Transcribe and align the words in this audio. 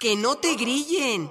Que 0.00 0.16
no 0.16 0.36
te 0.36 0.54
grillen. 0.56 1.30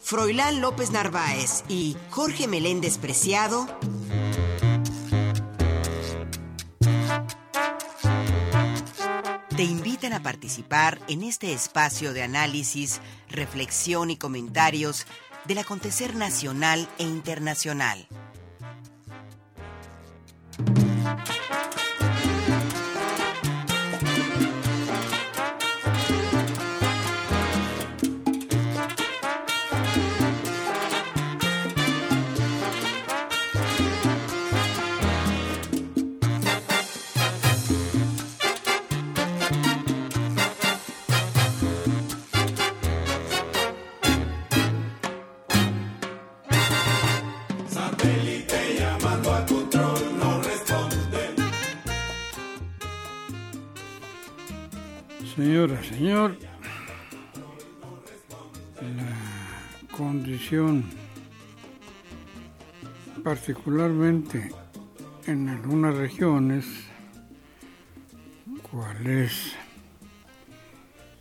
Froilán 0.00 0.60
López 0.60 0.92
Narváez 0.92 1.64
y 1.68 1.96
Jorge 2.10 2.46
Meléndez 2.46 2.98
Preciado 2.98 3.66
a 10.14 10.22
participar 10.22 11.00
en 11.08 11.22
este 11.22 11.52
espacio 11.52 12.12
de 12.12 12.22
análisis, 12.22 13.00
reflexión 13.28 14.10
y 14.10 14.16
comentarios 14.16 15.06
del 15.44 15.58
acontecer 15.58 16.14
nacional 16.14 16.88
e 16.98 17.02
internacional. 17.02 18.06
Señor, 55.64 56.36
la 58.82 59.96
condición, 59.96 60.84
particularmente 63.22 64.52
en 65.26 65.48
algunas 65.48 65.94
regiones, 65.94 66.66
cual 68.70 69.06
es 69.06 69.54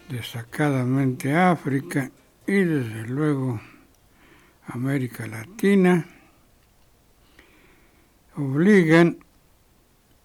destacadamente 0.10 1.34
África 1.34 2.12
y 2.46 2.64
desde 2.64 3.08
luego 3.08 3.62
América 4.68 5.26
Latina, 5.26 6.06
obligan 8.36 9.20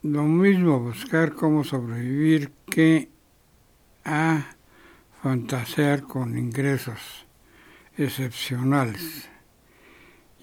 lo 0.03 0.25
mismo 0.25 0.75
a 0.75 0.79
buscar 0.79 1.35
cómo 1.35 1.63
sobrevivir 1.63 2.51
que 2.69 3.17
a 4.09 4.57
fantasear 5.23 6.03
con 6.03 6.39
ingresos 6.39 7.27
excepcionales. 7.97 9.29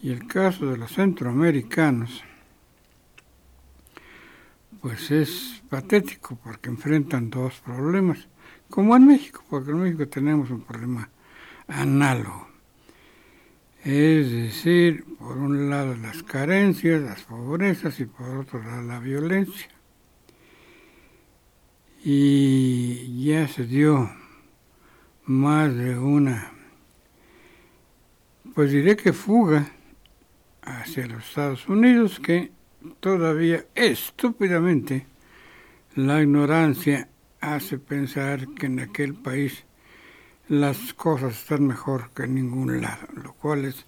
Y 0.03 0.11
el 0.11 0.27
caso 0.27 0.67
de 0.67 0.77
los 0.77 0.91
centroamericanos, 0.91 2.23
pues 4.81 5.09
es 5.09 5.63
patético 5.67 6.37
porque 6.43 6.69
enfrentan 6.69 7.31
dos 7.31 7.59
problemas, 7.61 8.27
como 8.69 8.95
en 8.95 9.07
México, 9.07 9.43
porque 9.49 9.71
en 9.71 9.79
México 9.79 10.07
tenemos 10.07 10.51
un 10.51 10.61
problema 10.61 11.09
análogo. 11.67 12.47
Es 13.83 14.31
decir, 14.31 15.05
por 15.17 15.37
un 15.37 15.71
lado 15.71 15.95
las 15.95 16.21
carencias, 16.21 17.01
las 17.01 17.23
pobrezas 17.23 17.99
y 17.99 18.05
por 18.05 18.29
otro 18.37 18.61
lado 18.61 18.83
la 18.83 18.99
violencia 18.99 19.74
y 22.07 23.25
ya 23.25 23.47
se 23.47 23.65
dio 23.65 24.11
más 25.25 25.75
de 25.75 25.97
una, 25.97 26.51
pues 28.53 28.71
diré 28.71 28.95
que 28.95 29.11
fuga 29.11 29.71
hacia 30.61 31.07
los 31.07 31.27
Estados 31.27 31.67
Unidos 31.67 32.19
que 32.19 32.51
todavía 32.99 33.65
estúpidamente 33.73 35.07
la 35.95 36.21
ignorancia 36.21 37.09
hace 37.41 37.79
pensar 37.79 38.49
que 38.49 38.67
en 38.67 38.81
aquel 38.81 39.15
país 39.15 39.63
las 40.47 40.93
cosas 40.93 41.39
están 41.39 41.65
mejor 41.65 42.11
que 42.11 42.25
en 42.25 42.35
ningún 42.35 42.81
lado, 42.81 43.07
lo 43.15 43.33
cual 43.33 43.65
es 43.65 43.83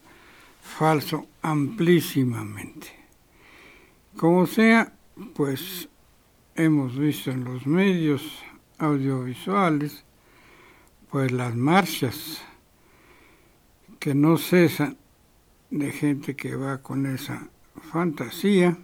falso 0.60 1.28
amplísimamente. 1.44 2.88
Como 4.16 4.48
sea, 4.48 4.92
pues 5.36 5.88
hemos 6.58 6.98
visto 6.98 7.30
en 7.32 7.44
los 7.44 7.68
medios 7.68 8.44
audiovisuales, 8.80 10.04
pues 11.10 11.32
las 11.32 11.56
marchas 11.56 12.42
que 14.00 14.16
no 14.16 14.38
cesan 14.38 14.98
de 15.70 15.92
gente 15.92 16.36
que 16.36 16.56
va 16.56 16.82
con 16.82 17.06
esa 17.06 17.50
fantasía 17.92 18.78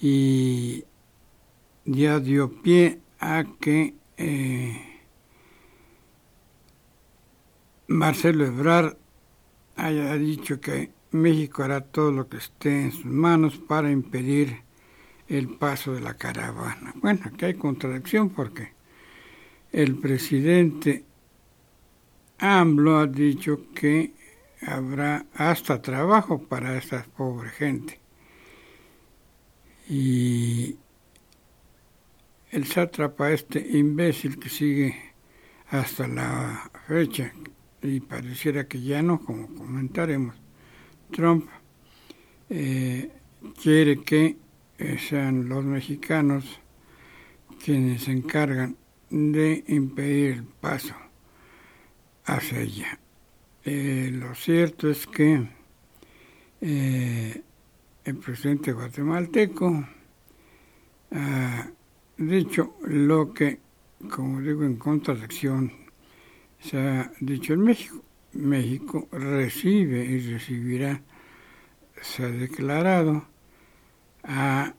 y 0.00 0.84
ya 1.84 2.20
dio 2.20 2.62
pie 2.62 3.00
a 3.18 3.44
que 3.60 3.94
eh, 4.16 5.00
Marcelo 7.88 8.46
Ebrard 8.46 8.96
haya 9.76 10.14
dicho 10.14 10.60
que 10.60 10.92
México 11.10 11.62
hará 11.62 11.80
todo 11.80 12.12
lo 12.12 12.28
que 12.28 12.36
esté 12.36 12.82
en 12.82 12.92
sus 12.92 13.06
manos 13.06 13.58
para 13.58 13.90
impedir 13.90 14.65
el 15.28 15.48
paso 15.56 15.92
de 15.92 16.00
la 16.00 16.14
caravana. 16.14 16.92
Bueno, 16.96 17.20
aquí 17.24 17.44
hay 17.44 17.54
contradicción 17.54 18.30
porque 18.30 18.72
el 19.72 19.96
presidente 19.96 21.04
AMLO 22.38 22.98
ha 22.98 23.06
dicho 23.06 23.72
que 23.74 24.14
habrá 24.62 25.26
hasta 25.34 25.82
trabajo 25.82 26.42
para 26.42 26.76
esta 26.76 27.04
pobre 27.16 27.50
gente. 27.50 28.00
Y 29.88 30.76
el 32.50 32.66
sátrapa, 32.66 33.30
este 33.32 33.64
imbécil 33.76 34.38
que 34.38 34.48
sigue 34.48 34.96
hasta 35.68 36.08
la 36.08 36.70
fecha, 36.88 37.32
y 37.82 38.00
pareciera 38.00 38.66
que 38.66 38.80
ya 38.80 39.02
no, 39.02 39.20
como 39.20 39.46
comentaremos, 39.54 40.34
Trump 41.12 41.48
eh, 42.50 43.10
quiere 43.62 44.02
que 44.02 44.36
sean 44.98 45.48
los 45.48 45.64
mexicanos 45.64 46.60
quienes 47.64 48.04
se 48.04 48.12
encargan 48.12 48.76
de 49.10 49.64
impedir 49.68 50.32
el 50.34 50.44
paso 50.44 50.94
hacia 52.24 52.58
allá. 52.58 52.98
Eh, 53.64 54.10
lo 54.12 54.34
cierto 54.34 54.88
es 54.90 55.06
que 55.06 55.48
eh, 56.60 57.42
el 58.04 58.16
presidente 58.16 58.72
guatemalteco 58.72 59.84
ha 61.12 61.70
dicho 62.16 62.76
lo 62.84 63.32
que, 63.32 63.60
como 64.10 64.40
digo, 64.40 64.64
en 64.64 64.76
contradicción 64.76 65.72
se 66.60 66.78
ha 66.78 67.12
dicho 67.20 67.54
en 67.54 67.60
México. 67.60 68.02
México 68.32 69.08
recibe 69.12 70.04
y 70.04 70.20
recibirá, 70.30 71.02
se 72.02 72.24
ha 72.24 72.28
declarado, 72.28 73.26
a 74.26 74.74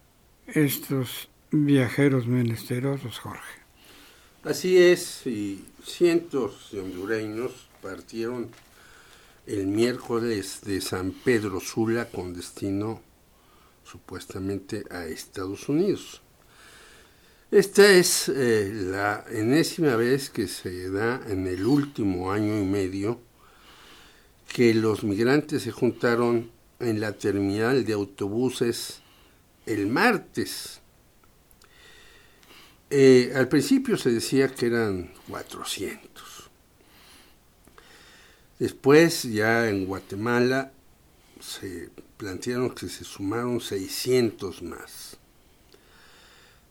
estos 0.47 1.29
viajeros 1.51 2.27
menesterosos, 2.27 3.19
Jorge. 3.19 3.61
Así 4.43 4.77
es, 4.77 5.25
y 5.25 5.65
cientos 5.83 6.69
de 6.71 6.81
hondureños 6.81 7.67
partieron 7.81 8.49
el 9.45 9.67
miércoles 9.67 10.61
de 10.63 10.81
San 10.81 11.11
Pedro 11.11 11.59
Sula 11.59 12.09
con 12.09 12.33
destino 12.33 13.01
supuestamente 13.83 14.83
a 14.91 15.05
Estados 15.05 15.69
Unidos. 15.69 16.21
Esta 17.49 17.89
es 17.93 18.27
eh, 18.27 18.71
la 18.73 19.23
enésima 19.29 19.95
vez 19.95 20.29
que 20.29 20.47
se 20.49 20.89
da 20.89 21.21
en 21.29 21.47
el 21.47 21.65
último 21.65 22.31
año 22.31 22.59
y 22.59 22.65
medio 22.65 23.21
que 24.53 24.73
los 24.73 25.03
migrantes 25.03 25.63
se 25.63 25.71
juntaron 25.71 26.51
en 26.79 26.99
la 26.99 27.13
terminal 27.13 27.85
de 27.85 27.93
autobuses 27.93 29.01
el 29.67 29.87
martes. 29.87 30.81
Eh, 32.89 33.33
al 33.35 33.47
principio 33.49 33.97
se 33.97 34.11
decía 34.11 34.47
que 34.47 34.67
eran 34.67 35.13
400. 35.27 36.49
Después, 38.59 39.23
ya 39.23 39.69
en 39.69 39.85
Guatemala, 39.85 40.71
se 41.39 41.89
plantearon 42.17 42.71
que 42.71 42.89
se 42.89 43.03
sumaron 43.03 43.61
600 43.61 44.63
más. 44.63 45.17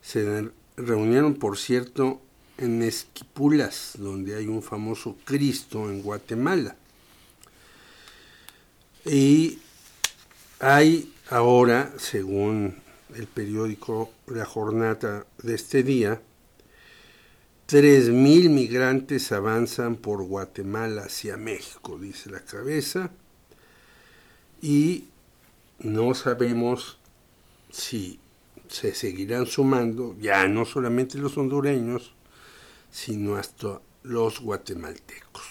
Se 0.03 0.51
reunieron, 0.77 1.35
por 1.35 1.59
cierto, 1.59 2.21
en 2.59 2.83
Esquipulas, 2.83 3.93
donde 3.99 4.35
hay 4.37 4.47
un 4.47 4.63
famoso 4.63 5.17
Cristo 5.25 5.91
en 5.91 6.03
Guatemala. 6.03 6.77
Y 9.05 9.59
hay 10.59 11.13
ahora, 11.29 11.93
según 11.99 12.77
el 13.17 13.27
periódico 13.27 14.11
La 14.27 14.45
Jornada 14.45 15.27
de 15.43 15.55
este 15.55 15.83
día, 15.83 16.21
3.000 17.69 18.49
migrantes 18.51 19.33
avanzan 19.33 19.97
por 19.97 20.23
Guatemala 20.23 21.05
hacia 21.05 21.37
México, 21.37 21.99
dice 21.99 22.31
la 22.31 22.41
cabeza, 22.41 23.11
y 24.63 25.09
no 25.81 26.15
sabemos 26.15 26.99
si 27.71 28.21
se 28.69 28.95
seguirán 28.95 29.47
sumando, 29.47 30.17
ya 30.21 30.47
no 30.49 30.65
solamente 30.65 31.19
los 31.19 31.37
hondureños, 31.37 32.13
sino 32.91 33.37
hasta 33.37 33.81
los 34.03 34.41
guatemaltecos. 34.41 35.45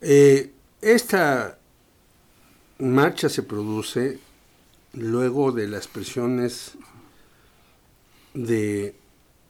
Eh, 0.00 0.52
esta 0.80 1.58
marcha 2.78 3.28
se 3.28 3.42
produce 3.42 4.18
luego 4.96 5.52
de 5.52 5.68
las 5.68 5.88
presiones 5.88 6.72
de 8.34 8.94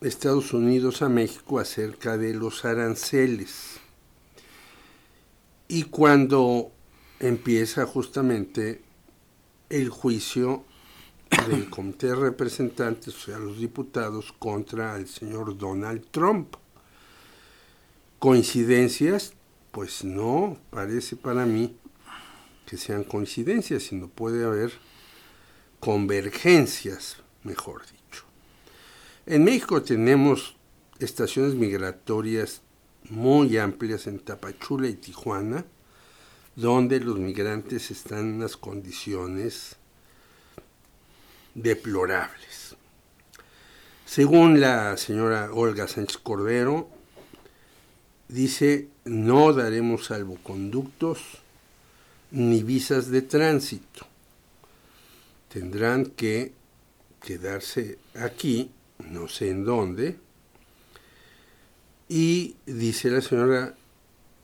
Estados 0.00 0.52
Unidos 0.52 1.02
a 1.02 1.08
México 1.08 1.58
acerca 1.58 2.17
de 2.17 2.35
los 2.35 2.64
aranceles. 2.64 3.79
Y 5.69 5.85
cuando 5.85 6.73
empieza 7.20 7.87
justamente 7.87 8.82
el 9.70 9.88
juicio 9.88 10.64
del 11.49 11.70
Comité 11.70 12.08
de 12.08 12.17
Representantes, 12.17 13.14
o 13.14 13.19
sea, 13.19 13.38
los 13.38 13.58
diputados, 13.58 14.32
contra 14.38 14.96
el 14.96 15.08
señor 15.08 15.56
Donald 15.56 16.05
Trump. 16.11 16.55
¿Coincidencias? 18.19 19.32
Pues 19.70 20.05
no, 20.05 20.58
parece 20.70 21.17
para 21.17 21.46
mí 21.46 21.76
que 22.67 22.76
sean 22.76 23.05
coincidencias, 23.05 23.82
sino 23.82 24.08
puede 24.08 24.44
haber 24.44 24.73
convergencias, 25.84 27.19
mejor 27.42 27.82
dicho. 27.82 28.25
En 29.26 29.44
México 29.44 29.82
tenemos 29.82 30.56
estaciones 30.98 31.54
migratorias 31.56 32.62
muy 33.10 33.58
amplias 33.58 34.06
en 34.06 34.19
Tapachula 34.19 34.88
y 34.88 34.94
Tijuana, 34.94 35.66
donde 36.56 37.00
los 37.00 37.19
migrantes 37.19 37.90
están 37.90 38.20
en 38.20 38.34
unas 38.36 38.56
condiciones 38.56 39.76
deplorables. 41.54 42.76
Según 44.06 44.62
la 44.62 44.96
señora 44.96 45.50
Olga 45.52 45.86
Sánchez 45.86 46.16
Cordero, 46.16 46.88
dice, 48.28 48.88
no 49.04 49.52
daremos 49.52 50.06
salvoconductos 50.06 51.19
ni 52.31 52.62
visas 52.62 53.10
de 53.10 53.20
tránsito. 53.20 54.13
Tendrán 55.55 56.06
que 56.06 56.53
quedarse 57.23 57.97
aquí, 58.17 58.73
no 58.99 59.29
sé 59.29 59.51
en 59.51 59.65
dónde, 59.65 60.17
y 62.09 62.56
dice 62.67 63.09
la 63.09 63.21
señora 63.21 63.77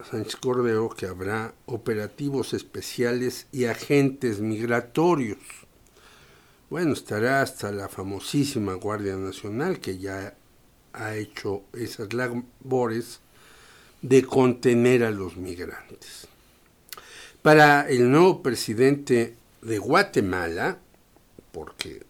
Sánchez 0.09 0.37
Cordero 0.37 0.89
que 0.89 1.07
habrá 1.07 1.53
operativos 1.67 2.55
especiales 2.55 3.49
y 3.51 3.65
agentes 3.65 4.39
migratorios. 4.39 5.41
Bueno, 6.71 6.93
estará 6.93 7.43
hasta 7.43 7.73
la 7.73 7.89
famosísima 7.89 8.75
Guardia 8.75 9.17
Nacional 9.17 9.81
que 9.81 9.99
ya 9.99 10.37
ha 10.93 11.17
hecho 11.17 11.65
esas 11.73 12.12
labores 12.12 13.19
de 14.01 14.23
contener 14.23 15.03
a 15.03 15.11
los 15.11 15.37
migrantes. 15.37 16.29
Para 17.43 17.89
el 17.89 18.12
nuevo 18.12 18.45
presidente 18.45 19.35
de 19.61 19.79
Guatemala, 19.79 20.79
porque 21.52 22.02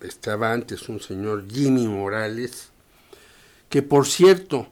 estaba 0.00 0.52
antes 0.52 0.88
un 0.88 1.00
señor 1.00 1.46
Jimmy 1.50 1.86
Morales, 1.86 2.70
que 3.68 3.82
por 3.82 4.06
cierto 4.06 4.68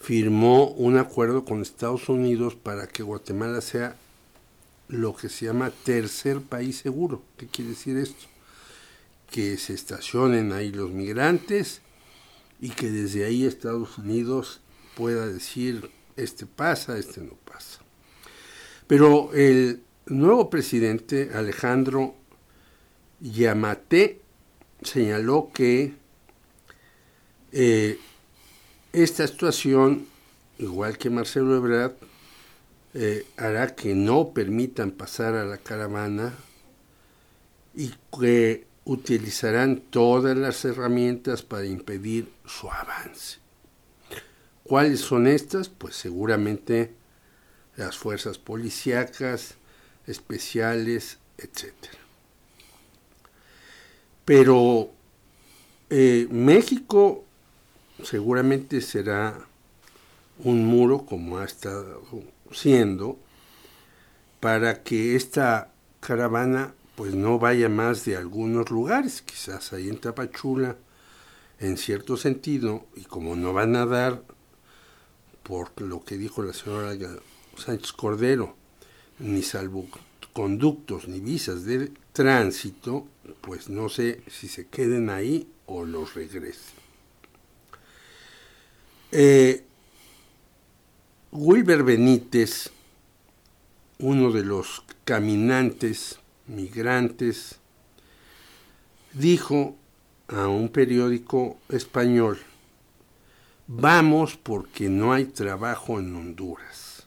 firmó 0.00 0.68
un 0.68 0.96
acuerdo 0.98 1.44
con 1.44 1.62
Estados 1.62 2.08
Unidos 2.08 2.54
para 2.54 2.86
que 2.86 3.02
Guatemala 3.02 3.60
sea 3.60 3.96
lo 4.88 5.14
que 5.16 5.28
se 5.28 5.46
llama 5.46 5.70
tercer 5.84 6.40
país 6.40 6.78
seguro. 6.78 7.22
¿Qué 7.36 7.46
quiere 7.46 7.70
decir 7.70 7.96
esto? 7.96 8.26
Que 9.30 9.56
se 9.56 9.74
estacionen 9.74 10.52
ahí 10.52 10.70
los 10.70 10.90
migrantes 10.90 11.82
y 12.60 12.70
que 12.70 12.90
desde 12.90 13.24
ahí 13.24 13.44
Estados 13.44 13.98
Unidos 13.98 14.60
pueda 14.96 15.26
decir 15.26 15.90
este 16.16 16.46
pasa, 16.46 16.98
este 16.98 17.20
no 17.20 17.34
pasa. 17.44 17.80
Pero 18.86 19.32
el 19.32 19.82
nuevo 20.06 20.50
presidente 20.50 21.30
Alejandro 21.32 22.14
Yamate 23.22 24.20
señaló 24.82 25.50
que 25.54 25.94
eh, 27.52 27.98
esta 28.92 29.26
situación, 29.26 30.06
igual 30.58 30.98
que 30.98 31.08
Marcelo 31.08 31.56
Ebrard, 31.56 31.94
eh, 32.94 33.24
hará 33.36 33.74
que 33.76 33.94
no 33.94 34.32
permitan 34.32 34.90
pasar 34.90 35.34
a 35.34 35.44
la 35.44 35.58
caravana 35.58 36.34
y 37.74 37.94
que 38.18 38.66
utilizarán 38.84 39.80
todas 39.80 40.36
las 40.36 40.64
herramientas 40.64 41.42
para 41.42 41.64
impedir 41.64 42.28
su 42.44 42.70
avance. 42.70 43.38
¿Cuáles 44.64 45.00
son 45.00 45.26
estas? 45.28 45.68
Pues 45.68 45.94
seguramente 45.94 46.92
las 47.76 47.96
fuerzas 47.96 48.38
policíacas, 48.38 49.54
especiales, 50.06 51.18
etc. 51.38 52.01
Pero 54.34 54.88
eh, 55.90 56.26
México 56.30 57.22
seguramente 58.02 58.80
será 58.80 59.46
un 60.38 60.64
muro, 60.64 61.04
como 61.04 61.36
ha 61.36 61.44
estado 61.44 62.02
siendo, 62.50 63.18
para 64.40 64.82
que 64.82 65.16
esta 65.16 65.70
caravana 66.00 66.72
pues 66.94 67.14
no 67.14 67.38
vaya 67.38 67.68
más 67.68 68.06
de 68.06 68.16
algunos 68.16 68.70
lugares, 68.70 69.20
quizás 69.20 69.74
ahí 69.74 69.90
en 69.90 69.98
Tapachula, 69.98 70.78
en 71.60 71.76
cierto 71.76 72.16
sentido, 72.16 72.86
y 72.96 73.02
como 73.02 73.36
no 73.36 73.52
van 73.52 73.76
a 73.76 73.84
dar, 73.84 74.22
por 75.42 75.78
lo 75.78 76.04
que 76.06 76.16
dijo 76.16 76.42
la 76.42 76.54
señora 76.54 76.96
Sánchez 77.58 77.92
Cordero, 77.92 78.56
ni 79.18 79.42
salvoconductos 79.42 81.06
ni 81.06 81.20
visas 81.20 81.66
de 81.66 81.92
tránsito, 82.12 83.06
pues 83.40 83.68
no 83.68 83.88
sé 83.88 84.22
si 84.28 84.48
se 84.48 84.66
queden 84.66 85.10
ahí 85.10 85.48
o 85.66 85.84
los 85.84 86.14
regresen. 86.14 86.82
Eh, 89.10 89.64
Wilber 91.32 91.82
Benítez, 91.82 92.70
uno 93.98 94.32
de 94.32 94.44
los 94.44 94.84
caminantes 95.04 96.18
migrantes, 96.46 97.58
dijo 99.12 99.76
a 100.28 100.48
un 100.48 100.68
periódico 100.68 101.58
español, 101.68 102.38
vamos 103.66 104.36
porque 104.36 104.88
no 104.88 105.12
hay 105.12 105.26
trabajo 105.26 105.98
en 105.98 106.14
Honduras. 106.14 107.06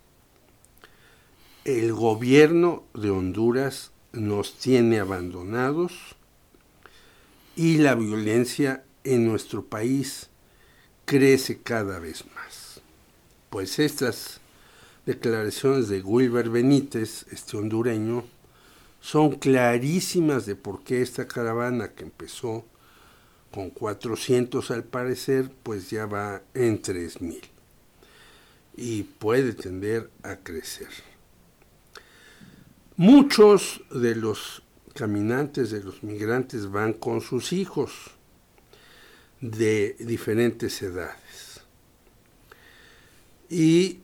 El 1.64 1.94
gobierno 1.94 2.84
de 2.94 3.10
Honduras 3.10 3.92
nos 4.16 4.58
tiene 4.58 5.00
abandonados 5.00 5.94
y 7.56 7.78
la 7.78 7.96
violencia 7.96 8.84
en 9.04 9.26
nuestro 9.28 9.66
país 9.66 10.30
crece 11.06 11.60
cada 11.62 12.00
vez 12.00 12.26
más. 12.36 12.82
Pues 13.50 13.80
estas 13.80 14.40
declaraciones 15.06 15.88
de 15.88 16.02
Wilber 16.02 16.50
Benítez, 16.50 17.26
este 17.32 17.58
hondureño, 17.58 18.26
son 19.02 19.36
clarísimas 19.36 20.46
de 20.46 20.56
por 20.56 20.84
qué 20.84 21.02
esta 21.02 21.28
caravana 21.28 21.90
que 21.90 22.04
empezó 22.04 22.66
con 23.52 23.70
400 23.70 24.72
al 24.72 24.84
parecer, 24.84 25.52
pues 25.64 25.90
ya 25.90 26.08
va 26.08 26.42
en 26.54 26.82
3000 26.82 27.42
y 28.78 29.04
puede 29.04 29.54
tender 29.54 30.10
a 30.24 30.38
crecer. 30.38 30.90
Muchos 32.98 33.82
de 33.92 34.16
los 34.16 34.64
caminantes, 34.94 35.72
de 35.72 35.84
los 35.84 36.02
migrantes 36.02 36.72
van 36.72 36.94
con 36.94 37.20
sus 37.20 37.52
hijos 37.52 37.92
de 39.42 39.98
diferentes 40.00 40.82
edades. 40.82 41.62
Y 43.50 44.00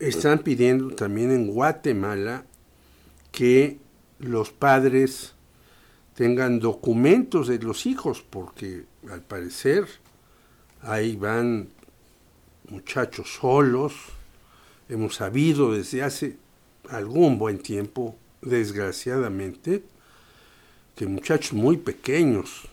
están 0.00 0.40
pidiendo 0.40 0.90
también 0.96 1.30
en 1.30 1.46
Guatemala 1.46 2.44
que 3.30 3.78
los 4.18 4.50
padres 4.50 5.34
tengan 6.16 6.58
documentos 6.58 7.46
de 7.46 7.60
los 7.60 7.86
hijos, 7.86 8.24
porque 8.28 8.86
al 9.08 9.22
parecer 9.22 9.86
ahí 10.80 11.14
van 11.14 11.68
muchachos 12.68 13.38
solos. 13.40 13.92
Hemos 14.88 15.14
sabido 15.14 15.72
desde 15.72 16.02
hace 16.02 16.41
algún 16.88 17.38
buen 17.38 17.58
tiempo, 17.58 18.16
desgraciadamente, 18.40 19.84
que 20.96 21.06
muchachos 21.06 21.52
muy 21.52 21.76
pequeños, 21.76 22.68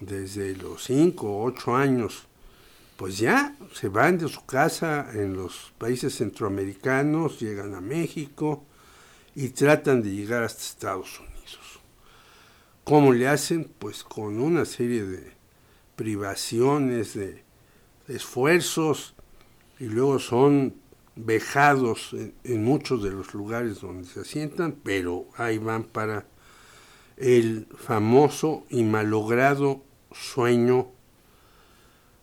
desde 0.00 0.56
los 0.56 0.84
5 0.84 1.28
o 1.28 1.44
8 1.44 1.76
años, 1.76 2.26
pues 2.96 3.18
ya 3.18 3.56
se 3.72 3.88
van 3.88 4.18
de 4.18 4.28
su 4.28 4.44
casa 4.46 5.10
en 5.12 5.34
los 5.34 5.72
países 5.78 6.16
centroamericanos, 6.16 7.40
llegan 7.40 7.74
a 7.74 7.80
México 7.80 8.64
y 9.34 9.48
tratan 9.48 10.02
de 10.02 10.10
llegar 10.10 10.42
hasta 10.42 10.62
Estados 10.62 11.18
Unidos. 11.18 11.80
¿Cómo 12.84 13.12
le 13.12 13.28
hacen? 13.28 13.70
Pues 13.78 14.02
con 14.04 14.40
una 14.40 14.64
serie 14.64 15.04
de 15.04 15.32
privaciones, 15.96 17.14
de, 17.14 17.44
esfuerzos, 18.08 19.14
y 19.78 19.86
luego 19.86 20.18
son 20.18 20.74
vejados 21.16 22.14
en, 22.44 22.64
muchos 22.64 23.02
de 23.02 23.10
los 23.10 23.34
lugares 23.34 23.80
donde 23.80 24.08
se 24.08 24.20
asientan, 24.20 24.76
pero 24.82 25.26
ahí 25.36 25.58
van 25.58 25.84
para 25.84 26.26
el 27.16 27.66
famoso 27.76 28.64
y 28.70 28.82
malogrado 28.82 29.82
sueño 30.12 30.88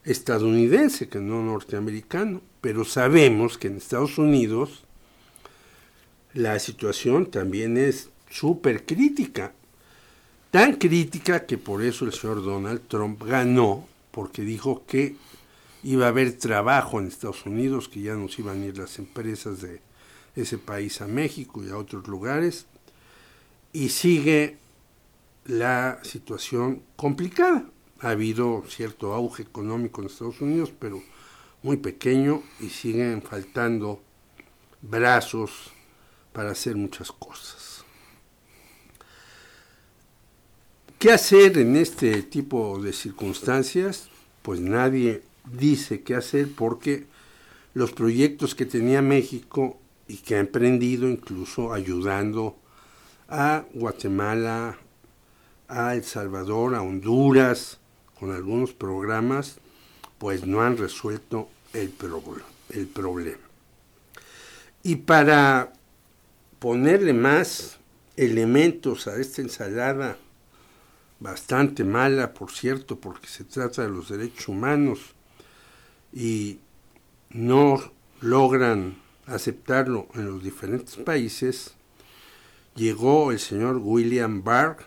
estadounidense, 0.03 1.07
que 1.07 1.19
no 1.19 1.43
norteamericano, 1.43 2.41
pero 2.61 2.83
sabemos 2.83 3.57
que 3.57 3.67
en 3.67 3.77
Estados 3.77 4.17
Unidos 4.17 4.83
la 6.33 6.59
situación 6.59 7.29
también 7.29 7.77
es 7.77 8.09
súper 8.29 8.85
crítica. 8.85 9.53
Tan 10.51 10.73
crítica 10.73 11.45
que 11.45 11.57
por 11.57 11.83
eso 11.83 12.05
el 12.05 12.13
señor 12.13 12.43
Donald 12.43 12.81
Trump 12.87 13.23
ganó, 13.23 13.87
porque 14.11 14.41
dijo 14.41 14.83
que 14.87 15.15
iba 15.83 16.05
a 16.05 16.09
haber 16.09 16.37
trabajo 16.37 16.99
en 16.99 17.07
Estados 17.07 17.45
Unidos, 17.45 17.87
que 17.87 18.01
ya 18.01 18.15
nos 18.15 18.37
iban 18.39 18.61
a 18.61 18.65
ir 18.65 18.77
las 18.77 18.99
empresas 18.99 19.61
de 19.61 19.81
ese 20.35 20.57
país 20.57 21.01
a 21.01 21.07
México 21.07 21.63
y 21.63 21.69
a 21.69 21.77
otros 21.77 22.07
lugares, 22.07 22.65
y 23.73 23.89
sigue 23.89 24.57
la 25.45 25.99
situación 26.03 26.83
complicada. 26.95 27.65
Ha 28.01 28.09
habido 28.09 28.63
cierto 28.67 29.13
auge 29.13 29.43
económico 29.43 30.01
en 30.01 30.07
Estados 30.07 30.41
Unidos, 30.41 30.71
pero 30.77 31.01
muy 31.61 31.77
pequeño 31.77 32.43
y 32.59 32.69
siguen 32.69 33.21
faltando 33.21 34.01
brazos 34.81 35.51
para 36.31 36.51
hacer 36.51 36.75
muchas 36.75 37.11
cosas. 37.11 37.83
¿Qué 40.97 41.11
hacer 41.11 41.57
en 41.57 41.75
este 41.75 42.23
tipo 42.23 42.79
de 42.81 42.93
circunstancias? 42.93 44.09
Pues 44.41 44.59
nadie 44.59 45.23
dice 45.45 46.01
qué 46.01 46.15
hacer 46.15 46.49
porque 46.55 47.07
los 47.73 47.91
proyectos 47.91 48.55
que 48.55 48.65
tenía 48.65 49.01
México 49.01 49.79
y 50.07 50.17
que 50.17 50.35
ha 50.35 50.39
emprendido 50.39 51.07
incluso 51.07 51.73
ayudando 51.73 52.57
a 53.27 53.65
Guatemala, 53.73 54.77
a 55.67 55.95
El 55.95 56.03
Salvador, 56.03 56.75
a 56.75 56.81
Honduras, 56.81 57.79
con 58.19 58.31
algunos 58.31 58.73
programas, 58.73 59.57
pues 60.17 60.45
no 60.45 60.61
han 60.61 60.77
resuelto 60.77 61.47
el, 61.73 61.93
el 62.71 62.87
problema. 62.87 63.37
Y 64.83 64.97
para 64.97 65.73
ponerle 66.57 67.13
más 67.13 67.77
elementos 68.17 69.07
a 69.07 69.15
esta 69.19 69.41
ensalada 69.41 70.17
bastante 71.19 71.83
mala, 71.83 72.33
por 72.33 72.51
cierto, 72.51 72.99
porque 72.99 73.27
se 73.27 73.43
trata 73.43 73.83
de 73.83 73.89
los 73.89 74.09
derechos 74.09 74.47
humanos 74.47 74.99
y 76.13 76.59
no 77.29 77.79
logran 78.21 78.97
aceptarlo 79.27 80.07
en 80.15 80.25
los 80.25 80.43
diferentes 80.43 80.95
países, 80.95 81.73
llegó 82.75 83.31
el 83.31 83.39
señor 83.39 83.77
William 83.77 84.43
Barr, 84.43 84.77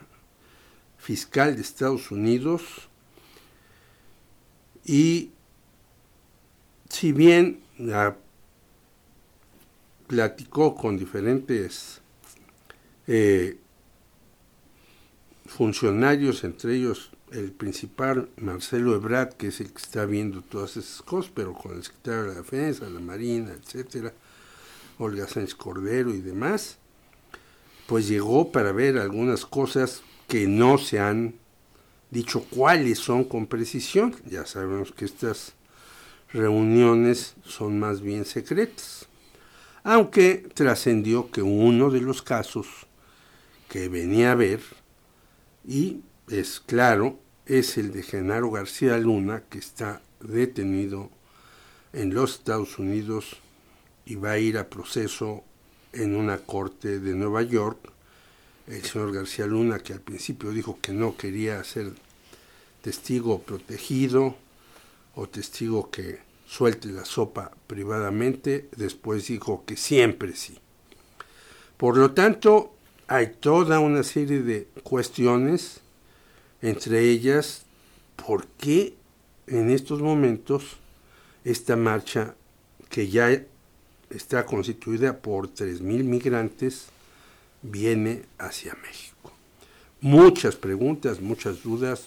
fiscal 0.98 1.54
de 1.54 1.62
Estados 1.62 2.10
Unidos, 2.10 2.62
y 4.84 5.30
si 6.88 7.12
bien 7.12 7.60
la 7.78 8.16
platicó 10.08 10.74
con 10.74 10.98
diferentes 10.98 12.00
eh, 13.06 13.56
funcionarios, 15.46 16.44
entre 16.44 16.76
ellos 16.76 17.11
el 17.32 17.52
principal 17.52 18.28
Marcelo 18.36 18.94
Ebrard, 18.94 19.34
que 19.34 19.48
es 19.48 19.60
el 19.60 19.72
que 19.72 19.82
está 19.82 20.04
viendo 20.06 20.42
todas 20.42 20.76
esas 20.76 21.02
cosas, 21.02 21.32
pero 21.34 21.54
con 21.54 21.74
el 21.74 21.82
secretario 21.82 22.22
de 22.22 22.28
la 22.28 22.34
Defensa, 22.34 22.88
la 22.88 23.00
Marina, 23.00 23.52
etcétera, 23.52 24.12
Olga 24.98 25.26
Sánchez 25.26 25.54
Cordero 25.54 26.14
y 26.14 26.20
demás, 26.20 26.78
pues 27.86 28.08
llegó 28.08 28.52
para 28.52 28.72
ver 28.72 28.98
algunas 28.98 29.46
cosas 29.46 30.02
que 30.28 30.46
no 30.46 30.78
se 30.78 31.00
han 31.00 31.34
dicho 32.10 32.44
cuáles 32.50 32.98
son 32.98 33.24
con 33.24 33.46
precisión. 33.46 34.14
Ya 34.26 34.46
sabemos 34.46 34.92
que 34.92 35.04
estas 35.04 35.54
reuniones 36.32 37.34
son 37.44 37.78
más 37.78 38.00
bien 38.00 38.24
secretas. 38.24 39.08
Aunque 39.82 40.48
trascendió 40.54 41.30
que 41.30 41.42
uno 41.42 41.90
de 41.90 42.00
los 42.00 42.22
casos 42.22 42.66
que 43.68 43.88
venía 43.88 44.32
a 44.32 44.36
ver, 44.36 44.60
y 45.66 46.02
es 46.28 46.60
claro, 46.60 47.18
es 47.46 47.76
el 47.78 47.92
de 47.92 48.02
Genaro 48.02 48.50
García 48.50 48.96
Luna, 48.98 49.42
que 49.50 49.58
está 49.58 50.02
detenido 50.20 51.10
en 51.92 52.14
los 52.14 52.36
Estados 52.36 52.78
Unidos 52.78 53.36
y 54.04 54.14
va 54.14 54.32
a 54.32 54.38
ir 54.38 54.58
a 54.58 54.68
proceso 54.68 55.44
en 55.92 56.16
una 56.16 56.38
corte 56.38 57.00
de 57.00 57.14
Nueva 57.14 57.42
York. 57.42 57.78
El 58.66 58.82
señor 58.82 59.12
García 59.12 59.46
Luna, 59.46 59.80
que 59.80 59.92
al 59.92 60.00
principio 60.00 60.50
dijo 60.50 60.78
que 60.80 60.92
no 60.92 61.16
quería 61.16 61.62
ser 61.64 61.92
testigo 62.80 63.42
protegido 63.42 64.36
o 65.14 65.28
testigo 65.28 65.90
que 65.90 66.20
suelte 66.46 66.88
la 66.88 67.04
sopa 67.04 67.52
privadamente, 67.66 68.68
después 68.76 69.26
dijo 69.26 69.64
que 69.66 69.76
siempre 69.76 70.34
sí. 70.34 70.58
Por 71.76 71.96
lo 71.96 72.12
tanto, 72.12 72.74
hay 73.08 73.34
toda 73.40 73.80
una 73.80 74.02
serie 74.02 74.42
de 74.42 74.68
cuestiones 74.82 75.81
entre 76.62 77.00
ellas, 77.10 77.64
¿por 78.24 78.46
qué 78.46 78.94
en 79.48 79.70
estos 79.70 80.00
momentos 80.00 80.76
esta 81.44 81.76
marcha 81.76 82.34
que 82.88 83.08
ya 83.08 83.44
está 84.10 84.46
constituida 84.46 85.18
por 85.18 85.48
3.000 85.48 86.04
migrantes 86.04 86.86
viene 87.62 88.22
hacia 88.38 88.74
México? 88.76 89.32
Muchas 90.00 90.56
preguntas, 90.56 91.20
muchas 91.20 91.62
dudas 91.62 92.06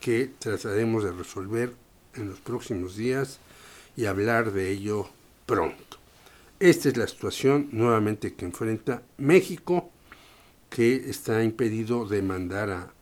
que 0.00 0.30
trataremos 0.38 1.04
de 1.04 1.12
resolver 1.12 1.72
en 2.14 2.28
los 2.28 2.38
próximos 2.40 2.96
días 2.96 3.38
y 3.96 4.06
hablar 4.06 4.52
de 4.52 4.70
ello 4.70 5.08
pronto. 5.46 5.98
Esta 6.60 6.88
es 6.88 6.96
la 6.96 7.06
situación 7.06 7.68
nuevamente 7.72 8.34
que 8.34 8.44
enfrenta 8.44 9.02
México, 9.18 9.90
que 10.70 11.10
está 11.10 11.42
impedido 11.42 12.06
de 12.06 12.22
mandar 12.22 12.70
a 12.70 12.95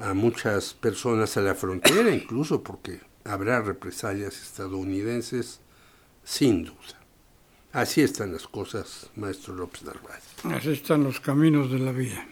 a 0.00 0.14
muchas 0.14 0.74
personas 0.74 1.36
a 1.36 1.40
la 1.40 1.54
frontera, 1.54 2.10
incluso 2.10 2.62
porque 2.62 3.00
habrá 3.24 3.60
represalias 3.60 4.40
estadounidenses, 4.40 5.60
sin 6.24 6.64
duda. 6.64 6.98
Así 7.72 8.02
están 8.02 8.32
las 8.32 8.46
cosas, 8.46 9.10
maestro 9.16 9.54
López 9.54 9.82
Narváez. 9.84 10.24
Así 10.44 10.70
están 10.70 11.04
los 11.04 11.20
caminos 11.20 11.70
de 11.70 11.78
la 11.78 11.92
vida. 11.92 12.26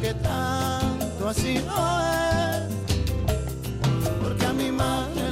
que 0.00 0.14
tanto 0.14 1.28
así 1.28 1.60
no 1.66 2.00
es, 2.00 2.62
porque 4.22 4.46
a 4.46 4.52
mi 4.52 4.70
madre 4.70 5.27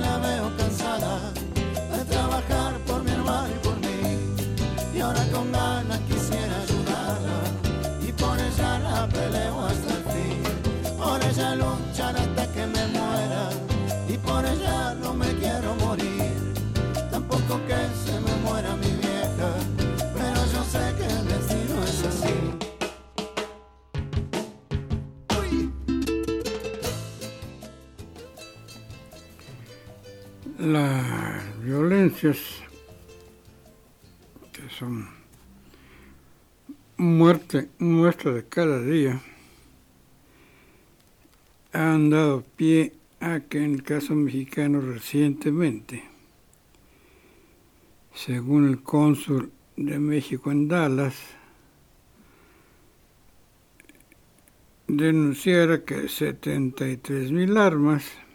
Las 30.67 31.63
violencias 31.63 32.39
que 34.53 34.69
son 34.69 35.07
muerte 36.97 37.69
nuestra 37.79 38.33
de 38.33 38.49
cada 38.49 38.83
día. 38.83 39.23
Han 41.73 42.11
dado 42.11 42.43
pie 42.57 42.95
a 43.21 43.39
que 43.49 43.63
en 43.63 43.75
el 43.75 43.85
caso 43.85 44.17
mexicano 44.17 44.81
recientemente, 44.81 46.03
según 48.13 48.69
el 48.69 48.83
cónsul 48.83 49.53
de 49.77 50.01
México 50.01 50.51
en 50.51 50.67
Dallas, 50.67 51.15
denunciara 54.89 55.85
que 55.85 56.09
73 56.09 57.31
mil 57.31 57.57
armas 57.57 58.26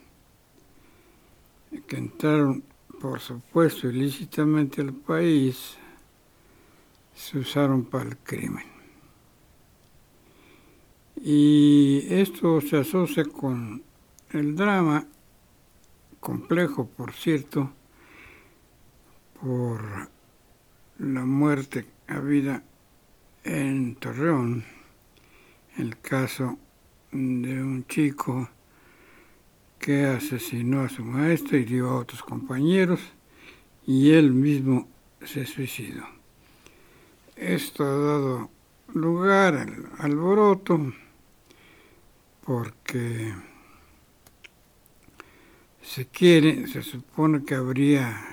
que 1.88 1.98
entraron, 1.98 2.63
por 3.00 3.20
supuesto, 3.20 3.90
ilícitamente 3.90 4.82
al 4.82 4.94
país, 4.94 5.78
se 7.16 7.40
usaron 7.40 7.86
para 7.86 8.10
el 8.10 8.18
crimen. 8.18 8.66
Y 11.24 12.08
esto 12.10 12.62
se 12.62 12.78
asocia 12.78 13.25
con 13.25 13.84
el 14.32 14.56
drama, 14.56 15.06
complejo 16.20 16.88
por 16.88 17.13
cierto, 17.13 17.72
por 19.40 20.10
la 20.98 21.25
muerte 21.25 21.86
habida 22.08 22.63
en 23.44 23.96
Torreón, 23.96 24.63
el 25.78 26.00
caso 26.00 26.58
de 27.12 27.63
un 27.63 27.86
chico 27.88 28.50
que 29.82 30.06
asesinó 30.06 30.82
a 30.82 30.90
su 30.90 31.04
maestro, 31.04 31.58
y 31.58 31.66
dio 31.66 31.90
a 31.90 31.98
otros 31.98 32.22
compañeros 32.22 33.02
y 33.86 34.12
él 34.12 34.32
mismo 34.32 34.88
se 35.26 35.46
suicidó. 35.46 36.06
Esto 37.36 37.84
ha 37.84 37.98
dado 37.98 38.52
lugar 38.94 39.56
al 39.56 39.90
alboroto 39.98 40.94
porque 42.46 43.34
se 45.82 46.06
quiere, 46.06 46.68
se 46.68 46.84
supone 46.84 47.44
que 47.44 47.56
habría 47.56 48.24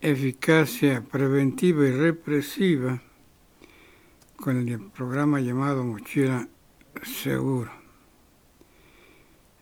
eficacia 0.00 1.02
preventiva 1.02 1.86
y 1.86 1.92
represiva 1.92 3.02
con 4.36 4.68
el 4.68 4.80
programa 4.90 5.40
llamado 5.40 5.84
Mochila 5.84 6.48
Seguro. 7.02 7.81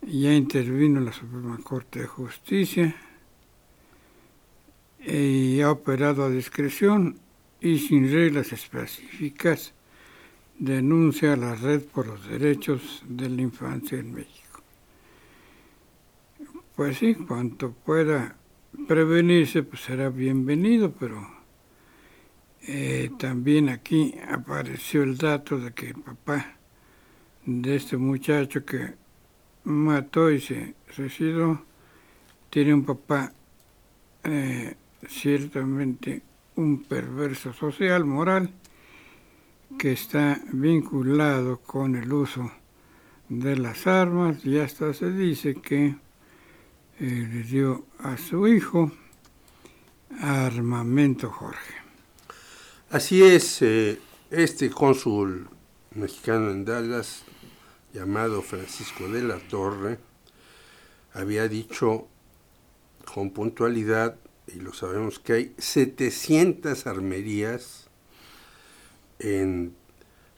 Ya 0.02 0.33
intervino 0.33 0.99
la 1.00 1.12
Suprema 1.12 1.59
Corte 1.62 2.00
de 2.00 2.07
Justicia 2.07 2.96
y 4.98 5.61
ha 5.61 5.70
operado 5.70 6.25
a 6.25 6.31
discreción 6.31 7.18
y 7.61 7.79
sin 7.79 8.11
reglas 8.11 8.53
específicas 8.53 9.75
denuncia 10.59 11.35
a 11.35 11.37
la 11.37 11.55
Red 11.55 11.83
por 11.83 12.07
los 12.07 12.27
Derechos 12.27 13.03
de 13.09 13.29
la 13.29 13.42
Infancia 13.42 13.98
en 13.98 14.14
México. 14.14 14.62
Pues 16.77 16.96
sí, 16.96 17.14
cuanto 17.14 17.72
pueda 17.72 18.37
prevenirse, 18.88 19.62
pues 19.62 19.83
será 19.83 20.09
bienvenido, 20.09 20.92
pero 20.98 21.29
eh, 22.62 23.11
también 23.18 23.68
aquí 23.68 24.14
apareció 24.31 25.03
el 25.03 25.18
dato 25.18 25.59
de 25.59 25.72
que 25.72 25.88
el 25.88 25.94
papá 26.01 26.57
de 27.44 27.77
este 27.77 27.98
muchacho 27.98 28.64
que 28.64 28.94
mató 29.64 30.31
y 30.31 30.40
se 30.40 30.75
suicidó 30.94 31.70
tiene 32.51 32.75
un 32.75 32.85
papá 32.85 33.33
eh, 34.25 34.75
ciertamente 35.09 36.23
un 36.57 36.83
perverso 36.83 37.53
social, 37.53 38.05
moral, 38.05 38.51
que 39.79 39.92
está 39.92 40.42
vinculado 40.53 41.59
con 41.59 41.94
el 41.94 42.12
uso 42.12 42.51
de 43.29 43.57
las 43.57 43.87
armas 43.87 44.44
y 44.44 44.59
hasta 44.59 44.92
se 44.92 45.12
dice 45.12 45.55
que 45.55 45.87
eh, 45.87 47.29
le 47.33 47.42
dio 47.44 47.87
a 48.01 48.16
su 48.16 48.49
hijo 48.49 48.90
armamento 50.20 51.31
Jorge. 51.31 51.75
Así 52.90 53.23
es, 53.23 53.62
eh, 53.62 54.01
este 54.31 54.68
cónsul 54.70 55.49
mexicano 55.94 56.51
en 56.51 56.64
Dallas, 56.64 57.23
llamado 57.92 58.42
Francisco 58.42 59.09
de 59.09 59.22
la 59.22 59.38
Torre, 59.38 59.98
había 61.12 61.48
dicho 61.48 62.07
con 63.12 63.31
puntualidad 63.31 64.16
y 64.46 64.61
lo 64.61 64.72
sabemos 64.72 65.18
que 65.18 65.33
hay 65.33 65.53
700 65.59 66.87
armerías 66.87 67.88
en 69.18 69.74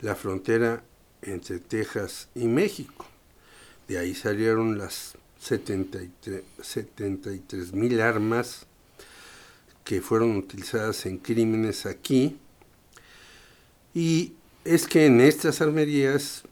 la 0.00 0.14
frontera 0.14 0.82
entre 1.22 1.58
Texas 1.58 2.28
y 2.34 2.46
México. 2.46 3.04
De 3.88 3.98
ahí 3.98 4.14
salieron 4.14 4.78
las 4.78 5.16
73 5.38 7.72
mil 7.72 8.00
armas 8.00 8.66
que 9.84 10.00
fueron 10.00 10.36
utilizadas 10.36 11.04
en 11.06 11.18
crímenes 11.18 11.86
aquí. 11.86 12.38
Y 13.94 14.34
es 14.64 14.86
que 14.86 15.06
en 15.06 15.20
estas 15.20 15.60
armerías, 15.60 16.44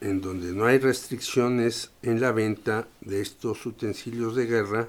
en 0.00 0.20
donde 0.20 0.52
no 0.52 0.66
hay 0.66 0.78
restricciones 0.78 1.90
en 2.02 2.20
la 2.20 2.32
venta 2.32 2.86
de 3.00 3.20
estos 3.20 3.64
utensilios 3.64 4.36
de 4.36 4.46
guerra, 4.46 4.88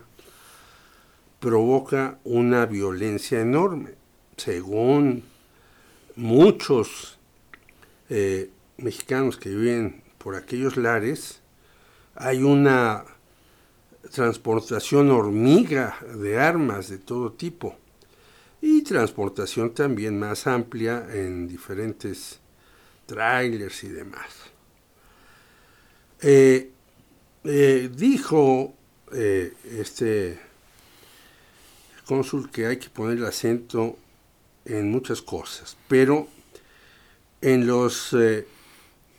provoca 1.39 2.19
una 2.23 2.65
violencia 2.65 3.39
enorme. 3.39 3.91
Según 4.35 5.23
muchos 6.15 7.17
eh, 8.09 8.49
mexicanos 8.77 9.37
que 9.37 9.49
viven 9.49 10.01
por 10.17 10.35
aquellos 10.35 10.77
lares, 10.77 11.41
hay 12.15 12.43
una 12.43 13.05
transportación 14.11 15.11
hormiga 15.11 15.97
de 16.15 16.39
armas 16.39 16.89
de 16.89 16.97
todo 16.97 17.31
tipo 17.31 17.75
y 18.61 18.81
transportación 18.81 19.73
también 19.73 20.17
más 20.19 20.47
amplia 20.47 21.07
en 21.13 21.47
diferentes 21.47 22.39
trailers 23.05 23.83
y 23.83 23.89
demás. 23.89 24.56
Eh, 26.21 26.71
eh, 27.43 27.89
dijo 27.93 28.73
este 29.11 30.39
cónsul 32.05 32.49
que 32.49 32.65
hay 32.65 32.77
que 32.77 32.89
poner 32.89 33.17
el 33.17 33.25
acento 33.25 33.97
en 34.65 34.91
muchas 34.91 35.21
cosas, 35.21 35.77
pero 35.87 36.27
en 37.41 37.67
los 37.67 38.13
eh, 38.13 38.47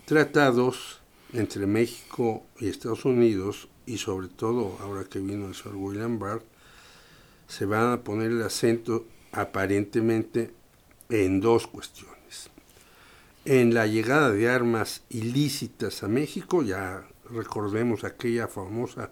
tratados 0.04 1.00
entre 1.32 1.66
México 1.66 2.44
y 2.58 2.68
Estados 2.68 3.04
Unidos, 3.04 3.68
y 3.86 3.98
sobre 3.98 4.28
todo 4.28 4.76
ahora 4.80 5.04
que 5.04 5.18
vino 5.18 5.48
el 5.48 5.54
señor 5.54 5.76
William 5.76 6.18
Barr, 6.18 6.42
se 7.46 7.64
van 7.64 7.92
a 7.92 8.02
poner 8.02 8.30
el 8.30 8.42
acento 8.42 9.06
aparentemente 9.32 10.50
en 11.08 11.40
dos 11.40 11.66
cuestiones. 11.66 12.17
En 13.50 13.72
la 13.72 13.86
llegada 13.86 14.30
de 14.30 14.46
armas 14.46 15.00
ilícitas 15.08 16.02
a 16.02 16.06
México, 16.06 16.62
ya 16.62 17.08
recordemos 17.30 18.04
aquella 18.04 18.46
famosa 18.46 19.10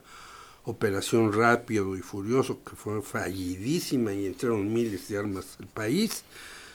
operación 0.65 1.33
rápido 1.33 1.97
y 1.97 2.03
furioso 2.03 2.63
que 2.63 2.77
fue 2.77 3.01
fallidísima 3.01 4.13
y 4.13 4.27
entraron 4.27 4.71
miles 4.71 5.09
de 5.09 5.17
armas 5.17 5.57
al 5.59 5.69
país, 5.69 6.23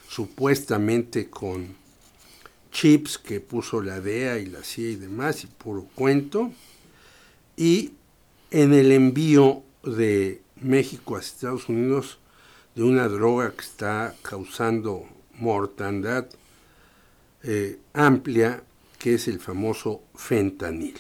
supuestamente 0.09 1.29
con 1.29 1.75
chips 2.71 3.19
que 3.19 3.39
puso 3.39 3.79
la 3.79 4.01
DEA 4.01 4.39
y 4.39 4.47
la 4.47 4.63
CIA 4.63 4.89
y 4.89 4.95
demás, 4.95 5.43
y 5.43 5.47
puro 5.47 5.85
cuento, 5.93 6.51
y 7.55 7.91
en 8.49 8.73
el 8.73 8.91
envío 8.91 9.61
de 9.83 10.41
México 10.55 11.15
a 11.15 11.19
Estados 11.19 11.69
Unidos 11.69 12.17
de 12.73 12.81
una 12.81 13.07
droga 13.07 13.51
que 13.51 13.61
está 13.61 14.15
causando 14.23 15.05
mortandad 15.37 16.25
eh, 17.43 17.79
amplia, 17.93 18.63
que 18.97 19.15
es 19.15 19.27
el 19.27 19.39
famoso 19.39 20.03
fentanilo. 20.15 20.99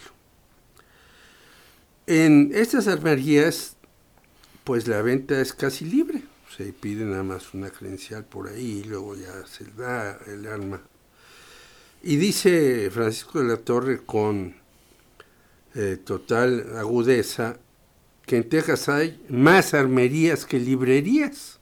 En 2.07 2.51
estas 2.53 2.87
armerías, 2.87 3.75
pues 4.63 4.87
la 4.87 5.01
venta 5.01 5.39
es 5.39 5.53
casi 5.53 5.85
libre. 5.85 6.23
Se 6.57 6.73
pide 6.73 7.05
nada 7.05 7.23
más 7.23 7.53
una 7.53 7.69
credencial 7.69 8.25
por 8.25 8.49
ahí 8.49 8.79
y 8.79 8.83
luego 8.83 9.15
ya 9.15 9.45
se 9.47 9.65
da 9.65 10.19
el 10.27 10.47
arma. 10.47 10.81
Y 12.03 12.17
dice 12.17 12.89
Francisco 12.91 13.39
de 13.39 13.47
la 13.47 13.57
Torre 13.57 14.01
con 14.03 14.55
eh, 15.75 15.97
total 16.03 16.75
agudeza 16.77 17.57
que 18.25 18.37
en 18.37 18.49
Texas 18.49 18.89
hay 18.89 19.23
más 19.29 19.73
armerías 19.73 20.45
que 20.45 20.59
librerías. 20.59 21.59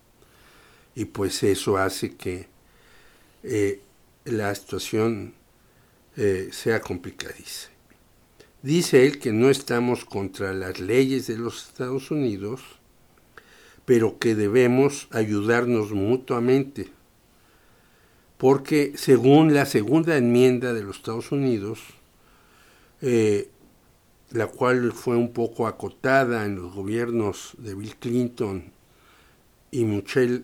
Y 0.95 1.05
pues 1.05 1.43
eso 1.43 1.77
hace 1.77 2.15
que 2.15 2.47
eh, 3.43 3.81
la 4.31 4.53
situación 4.55 5.33
eh, 6.15 6.49
sea 6.51 6.81
complicadísima. 6.81 7.73
Dice 8.61 9.05
él 9.05 9.19
que 9.19 9.31
no 9.31 9.49
estamos 9.49 10.03
contra 10.03 10.53
las 10.53 10.79
leyes 10.79 11.27
de 11.27 11.37
los 11.37 11.67
Estados 11.67 12.11
Unidos, 12.11 12.61
pero 13.85 14.19
que 14.19 14.35
debemos 14.35 15.07
ayudarnos 15.11 15.91
mutuamente, 15.91 16.89
porque 18.37 18.93
según 18.95 19.53
la 19.53 19.65
segunda 19.65 20.17
enmienda 20.17 20.73
de 20.73 20.83
los 20.83 20.97
Estados 20.97 21.31
Unidos, 21.31 21.79
eh, 23.01 23.49
la 24.31 24.47
cual 24.47 24.91
fue 24.91 25.15
un 25.15 25.31
poco 25.31 25.65
acotada 25.65 26.45
en 26.45 26.57
los 26.57 26.73
gobiernos 26.73 27.55
de 27.57 27.75
Bill 27.75 27.95
Clinton 27.95 28.71
y 29.71 29.85
Michelle, 29.85 30.43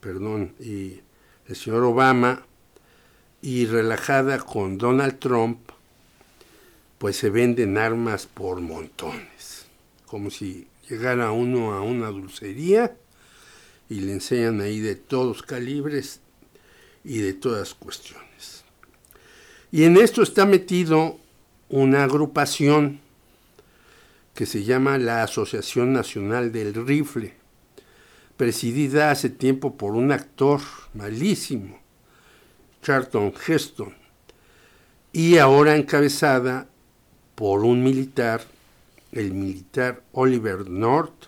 perdón, 0.00 0.54
y 0.58 1.00
el 1.46 1.56
señor 1.56 1.84
Obama, 1.84 2.46
y 3.42 3.66
relajada 3.66 4.38
con 4.38 4.78
Donald 4.78 5.18
Trump, 5.18 5.58
pues 6.98 7.16
se 7.16 7.28
venden 7.28 7.76
armas 7.76 8.26
por 8.26 8.60
montones, 8.60 9.66
como 10.06 10.30
si 10.30 10.68
llegara 10.88 11.32
uno 11.32 11.72
a 11.72 11.82
una 11.82 12.06
dulcería 12.08 12.96
y 13.88 14.00
le 14.00 14.12
enseñan 14.12 14.60
ahí 14.60 14.78
de 14.78 14.94
todos 14.94 15.42
calibres 15.42 16.20
y 17.04 17.18
de 17.18 17.34
todas 17.34 17.74
cuestiones. 17.74 18.64
Y 19.72 19.84
en 19.84 19.96
esto 19.96 20.22
está 20.22 20.46
metido 20.46 21.18
una 21.68 22.04
agrupación 22.04 23.00
que 24.34 24.46
se 24.46 24.62
llama 24.62 24.98
la 24.98 25.24
Asociación 25.24 25.92
Nacional 25.92 26.52
del 26.52 26.74
Rifle, 26.86 27.34
presidida 28.36 29.10
hace 29.10 29.30
tiempo 29.30 29.76
por 29.76 29.92
un 29.92 30.12
actor 30.12 30.60
malísimo, 30.94 31.81
Charlton 32.82 33.32
Heston, 33.46 33.94
y 35.12 35.38
ahora 35.38 35.76
encabezada 35.76 36.66
por 37.34 37.64
un 37.64 37.82
militar, 37.82 38.42
el 39.12 39.32
militar 39.32 40.02
Oliver 40.12 40.68
North, 40.68 41.26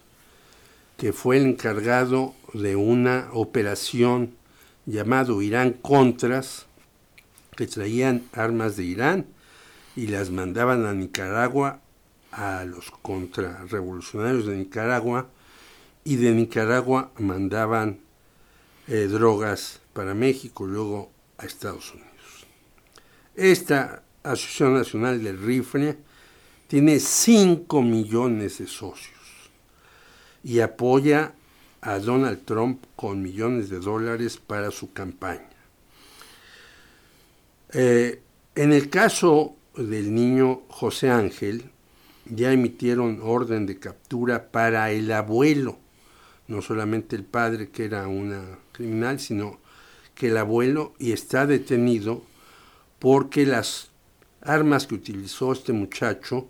que 0.96 1.12
fue 1.12 1.36
el 1.36 1.46
encargado 1.46 2.34
de 2.52 2.76
una 2.76 3.28
operación 3.32 4.34
llamado 4.86 5.42
Irán 5.42 5.72
Contras, 5.74 6.66
que 7.56 7.66
traían 7.66 8.24
armas 8.32 8.76
de 8.76 8.84
Irán 8.84 9.26
y 9.94 10.08
las 10.08 10.30
mandaban 10.30 10.86
a 10.86 10.92
Nicaragua, 10.92 11.80
a 12.32 12.64
los 12.64 12.90
contrarrevolucionarios 12.90 14.46
de 14.46 14.56
Nicaragua, 14.56 15.28
y 16.02 16.16
de 16.16 16.32
Nicaragua 16.32 17.12
mandaban 17.18 18.00
eh, 18.88 19.06
drogas 19.10 19.80
para 19.92 20.14
México, 20.14 20.66
luego 20.66 21.13
a 21.38 21.46
Estados 21.46 21.92
Unidos. 21.92 22.46
Esta 23.34 24.02
Asociación 24.22 24.74
Nacional 24.74 25.22
del 25.22 25.38
Rifle 25.38 25.96
tiene 26.68 26.98
5 26.98 27.82
millones 27.82 28.58
de 28.58 28.66
socios 28.66 29.10
y 30.42 30.60
apoya 30.60 31.34
a 31.80 31.98
Donald 31.98 32.44
Trump 32.44 32.84
con 32.96 33.22
millones 33.22 33.68
de 33.68 33.80
dólares 33.80 34.38
para 34.38 34.70
su 34.70 34.92
campaña. 34.92 35.50
Eh, 37.72 38.22
en 38.54 38.72
el 38.72 38.88
caso 38.88 39.56
del 39.76 40.14
niño 40.14 40.62
José 40.68 41.10
Ángel, 41.10 41.70
ya 42.26 42.52
emitieron 42.52 43.20
orden 43.22 43.66
de 43.66 43.78
captura 43.78 44.50
para 44.50 44.90
el 44.92 45.10
abuelo, 45.12 45.78
no 46.46 46.62
solamente 46.62 47.16
el 47.16 47.24
padre 47.24 47.68
que 47.68 47.84
era 47.84 48.06
una 48.06 48.58
criminal, 48.72 49.20
sino 49.20 49.58
que 50.14 50.28
el 50.28 50.36
abuelo 50.36 50.94
y 50.98 51.12
está 51.12 51.46
detenido 51.46 52.22
porque 52.98 53.46
las 53.46 53.90
armas 54.40 54.86
que 54.86 54.94
utilizó 54.94 55.52
este 55.52 55.72
muchacho 55.72 56.48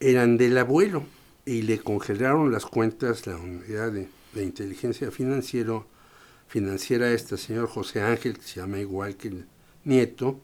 eran 0.00 0.36
del 0.36 0.58
abuelo 0.58 1.04
y 1.46 1.62
le 1.62 1.78
congelaron 1.78 2.52
las 2.52 2.66
cuentas 2.66 3.26
la 3.26 3.36
unidad 3.36 3.92
de, 3.92 4.08
inteligencia 4.36 5.10
financiera 5.10 7.10
esta 7.10 7.36
señor 7.36 7.66
José 7.66 8.02
Ángel, 8.02 8.38
que 8.38 8.44
se 8.44 8.60
llama 8.60 8.78
igual 8.78 9.16
que 9.16 9.28
el 9.28 9.46
nieto, 9.82 10.38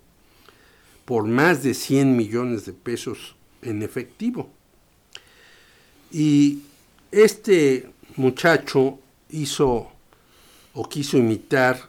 por 1.05 1.27
más 1.27 1.63
de 1.63 1.75
100 1.75 2.17
millones 2.17 2.67
de 2.67 2.73
pesos 2.73 3.37
en 3.63 3.85
efectivo. 3.85 4.51
Y 6.11 6.63
este 7.13 7.89
muchacho 8.17 8.99
hizo 9.31 9.94
o 10.75 10.89
quiso 10.89 11.17
imitar 11.17 11.89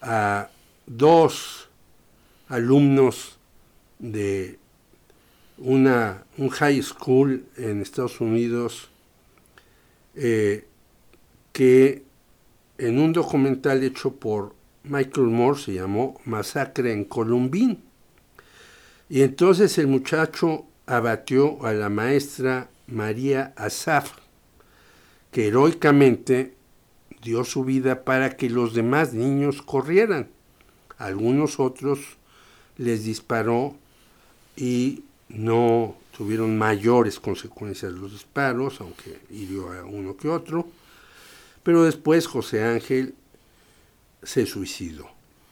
a 0.00 0.48
dos 0.86 1.68
alumnos 2.48 3.38
de 3.98 4.58
una, 5.58 6.24
un 6.38 6.48
high 6.48 6.82
school 6.82 7.44
en 7.56 7.82
Estados 7.82 8.20
Unidos 8.20 8.88
eh, 10.14 10.66
que 11.52 12.02
en 12.78 12.98
un 12.98 13.12
documental 13.12 13.82
hecho 13.82 14.14
por 14.14 14.54
Michael 14.84 15.26
Moore 15.26 15.58
se 15.58 15.74
llamó 15.74 16.20
Masacre 16.24 16.92
en 16.92 17.04
Columbine. 17.04 17.78
Y 19.08 19.22
entonces 19.22 19.76
el 19.78 19.86
muchacho 19.86 20.64
abatió 20.86 21.64
a 21.66 21.72
la 21.72 21.88
maestra 21.88 22.70
María 22.86 23.52
Asaf, 23.56 24.12
que 25.30 25.48
heroicamente 25.48 26.54
dio 27.22 27.44
su 27.44 27.64
vida 27.64 28.04
para 28.04 28.36
que 28.36 28.50
los 28.50 28.74
demás 28.74 29.12
niños 29.12 29.62
corrieran. 29.62 30.28
Algunos 30.98 31.60
otros 31.60 32.00
les 32.76 33.04
disparó 33.04 33.76
y 34.56 35.04
no 35.28 35.96
tuvieron 36.16 36.58
mayores 36.58 37.20
consecuencias 37.20 37.92
los 37.92 38.12
disparos, 38.12 38.80
aunque 38.80 39.20
hirió 39.30 39.72
a 39.72 39.84
uno 39.84 40.16
que 40.16 40.28
otro. 40.28 40.68
Pero 41.62 41.84
después 41.84 42.26
José 42.26 42.62
Ángel 42.64 43.14
se 44.22 44.46
suicidó. 44.46 45.08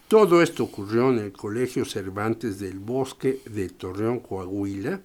Todo 0.09 0.43
esto 0.43 0.65
ocurrió 0.65 1.11
en 1.11 1.19
el 1.19 1.33
Colegio 1.33 1.85
Cervantes 1.85 2.59
del 2.59 2.79
Bosque 2.79 3.41
de 3.45 3.69
Torreón, 3.69 4.21
Coahuila, 4.21 5.01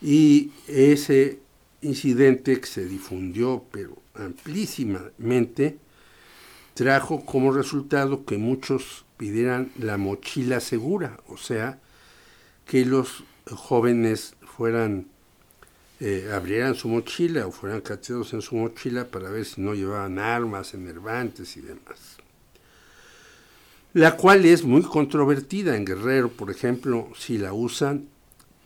y 0.00 0.50
ese 0.66 1.40
incidente 1.82 2.60
que 2.60 2.66
se 2.66 2.86
difundió, 2.86 3.64
pero 3.70 3.96
amplísimamente, 4.14 5.78
trajo 6.74 7.24
como 7.24 7.52
resultado 7.52 8.24
que 8.24 8.38
muchos 8.38 9.04
pidieran 9.16 9.70
la 9.78 9.96
mochila 9.96 10.60
segura, 10.60 11.20
o 11.26 11.36
sea, 11.36 11.78
que 12.66 12.84
los 12.84 13.24
jóvenes 13.50 14.34
fueran, 14.56 15.06
eh, 16.00 16.30
abrieran 16.32 16.74
su 16.74 16.88
mochila 16.88 17.46
o 17.46 17.52
fueran 17.52 17.80
cacheados 17.80 18.32
en 18.32 18.42
su 18.42 18.56
mochila 18.56 19.06
para 19.06 19.30
ver 19.30 19.44
si 19.44 19.60
no 19.60 19.74
llevaban 19.74 20.18
armas, 20.18 20.74
enervantes 20.74 21.56
y 21.56 21.60
demás. 21.60 22.16
La 23.92 24.16
cual 24.16 24.44
es 24.44 24.62
muy 24.62 24.82
controvertida 24.82 25.76
en 25.76 25.84
Guerrero, 25.84 26.30
por 26.30 26.50
ejemplo, 26.50 27.08
si 27.18 27.38
la 27.38 27.52
usan, 27.52 28.06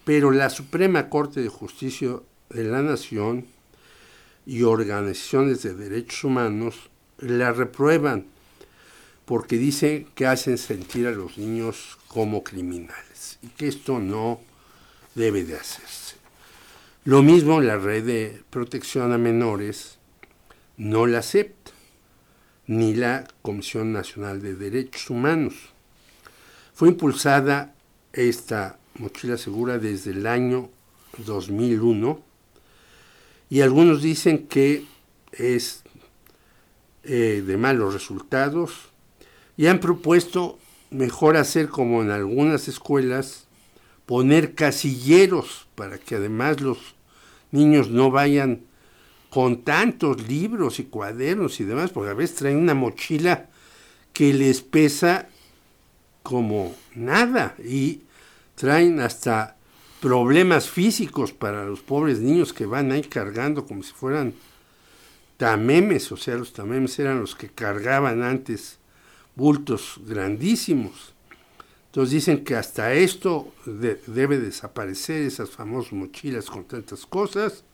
pero 0.05 0.31
la 0.31 0.50
Suprema 0.50 1.09
Corte 1.09 1.40
de 1.40 1.48
Justicia 1.48 2.20
de 2.50 2.64
la 2.64 2.83
Nación 2.83 3.46
y 4.46 4.62
organizaciones 4.62 5.62
de 5.62 5.74
derechos 5.74 6.24
humanos 6.24 6.90
la 7.18 7.52
reprueban 7.52 8.26
porque 9.24 9.57
dicen 9.57 10.07
que 10.14 10.26
hacen 10.26 10.59
sentir 10.59 11.07
a 11.07 11.12
los 11.12 11.38
niños 11.38 11.98
como 12.09 12.44
criminales 12.44 13.38
y 13.42 13.48
que 13.48 13.68
esto 13.68 13.98
no 13.98 14.40
debe 15.14 15.44
de 15.44 15.57
hacerse. 15.57 16.16
Lo 17.04 17.22
mismo 17.22 17.61
la 17.61 17.76
red 17.76 18.04
de 18.04 18.42
protección 18.50 19.12
a 19.12 19.18
menores 19.18 19.98
no 20.76 21.07
la 21.07 21.18
acepta, 21.18 21.70
ni 22.66 22.94
la 22.94 23.28
Comisión 23.42 23.92
Nacional 23.92 24.40
de 24.40 24.54
Derechos 24.54 25.11
Humanos. 25.11 25.54
Fue 26.72 26.88
impulsada 26.88 27.74
esta 28.12 28.78
mochila 28.94 29.37
segura 29.37 29.78
desde 29.78 30.12
el 30.12 30.26
año 30.26 30.70
2001 31.18 32.34
y 33.50 33.61
algunos 33.61 34.02
dicen 34.02 34.46
que 34.46 34.85
es 35.33 35.83
eh, 37.04 37.42
de 37.46 37.57
malos 37.57 37.92
resultados. 37.92 38.72
Y 39.57 39.66
han 39.66 39.80
propuesto 39.80 40.59
mejor 40.90 41.37
hacer 41.37 41.68
como 41.68 42.02
en 42.02 42.11
algunas 42.11 42.68
escuelas, 42.68 43.46
poner 44.07 44.54
casilleros 44.54 45.66
para 45.74 45.98
que 45.98 46.16
además 46.16 46.61
los 46.61 46.78
niños 47.50 47.90
no 47.90 48.11
vayan 48.11 48.62
con 49.30 49.62
tantos 49.62 50.28
libros 50.28 50.78
y 50.78 50.85
cuadernos 50.85 51.61
y 51.61 51.64
demás, 51.64 51.90
porque 51.90 52.11
a 52.11 52.14
veces 52.14 52.37
traen 52.37 52.57
una 52.57 52.74
mochila 52.74 53.48
que 54.12 54.33
les 54.33 54.62
pesa 54.62 55.28
como 56.22 56.74
nada 56.94 57.57
y 57.62 58.02
traen 58.54 59.00
hasta 59.00 59.57
problemas 60.05 60.69
físicos 60.69 61.33
para 61.33 61.64
los 61.64 61.81
pobres 61.81 62.19
niños 62.19 62.53
que 62.53 62.67
van 62.67 62.93
ahí 62.93 63.01
cargando 63.01 63.64
como 63.64 63.83
si 63.83 63.95
fueran 63.95 64.35
tamemes, 65.38 66.12
o 66.12 66.19
sea, 66.19 66.35
los 66.35 66.53
tamemes 66.53 66.99
eran 66.99 67.21
los 67.21 67.35
que 67.35 67.49
cargaban 67.49 68.23
antes 68.23 68.77
bultos 69.35 69.99
grandísimos. 70.07 71.14
Entonces 71.87 72.12
dicen 72.12 72.45
que 72.45 72.55
hasta 72.55 72.93
esto 72.93 73.55
debe 73.64 74.38
desaparecer, 74.38 75.23
esas 75.23 75.49
famosas 75.49 75.95
mochilas 75.95 76.51
con 76.51 76.64
tantas 76.64 77.07
cosas, 77.07 77.64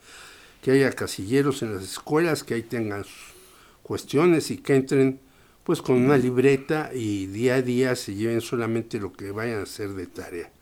que 0.62 0.70
haya 0.70 0.92
casilleros 0.92 1.62
en 1.62 1.74
las 1.74 1.82
escuelas, 1.82 2.44
que 2.44 2.54
ahí 2.54 2.62
tengan 2.62 3.02
sus 3.02 3.34
cuestiones 3.82 4.52
y 4.52 4.58
que 4.58 4.76
entren 4.76 5.18
pues 5.64 5.82
con 5.82 5.96
una 5.96 6.16
libreta 6.16 6.92
y 6.94 7.26
día 7.26 7.56
a 7.56 7.62
día 7.62 7.96
se 7.96 8.14
lleven 8.14 8.40
solamente 8.40 9.00
lo 9.00 9.12
que 9.12 9.32
vayan 9.32 9.58
a 9.58 9.62
hacer 9.64 9.94
de 9.94 10.06
tarea. 10.06 10.52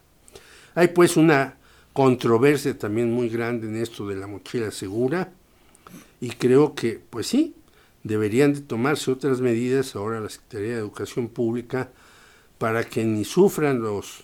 Hay 0.79 0.87
pues 0.87 1.17
una 1.17 1.57
controversia 1.93 2.79
también 2.79 3.11
muy 3.11 3.29
grande 3.29 3.67
en 3.67 3.75
esto 3.75 4.07
de 4.07 4.15
la 4.15 4.29
mochila 4.29 4.71
segura 4.71 5.33
y 6.21 6.29
creo 6.29 6.77
que, 6.77 7.01
pues 7.11 7.27
sí, 7.27 7.57
deberían 8.05 8.55
de 8.55 8.61
tomarse 8.61 9.11
otras 9.11 9.41
medidas 9.41 9.97
ahora 9.97 10.21
la 10.21 10.29
Secretaría 10.29 10.75
de 10.75 10.79
Educación 10.79 11.31
Pública 11.31 11.91
para 12.59 12.85
que 12.85 13.05
ni 13.05 13.25
sufran 13.25 13.81
los 13.81 14.23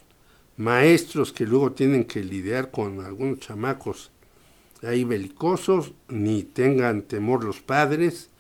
maestros 0.57 1.33
que 1.33 1.45
luego 1.45 1.73
tienen 1.73 2.05
que 2.05 2.23
lidiar 2.23 2.71
con 2.71 3.05
algunos 3.05 3.41
chamacos 3.41 4.13
ahí 4.85 5.03
belicosos, 5.03 5.91
ni 6.07 6.45
tengan 6.45 7.03
temor 7.03 7.43
los 7.43 7.63
padres 7.63 8.31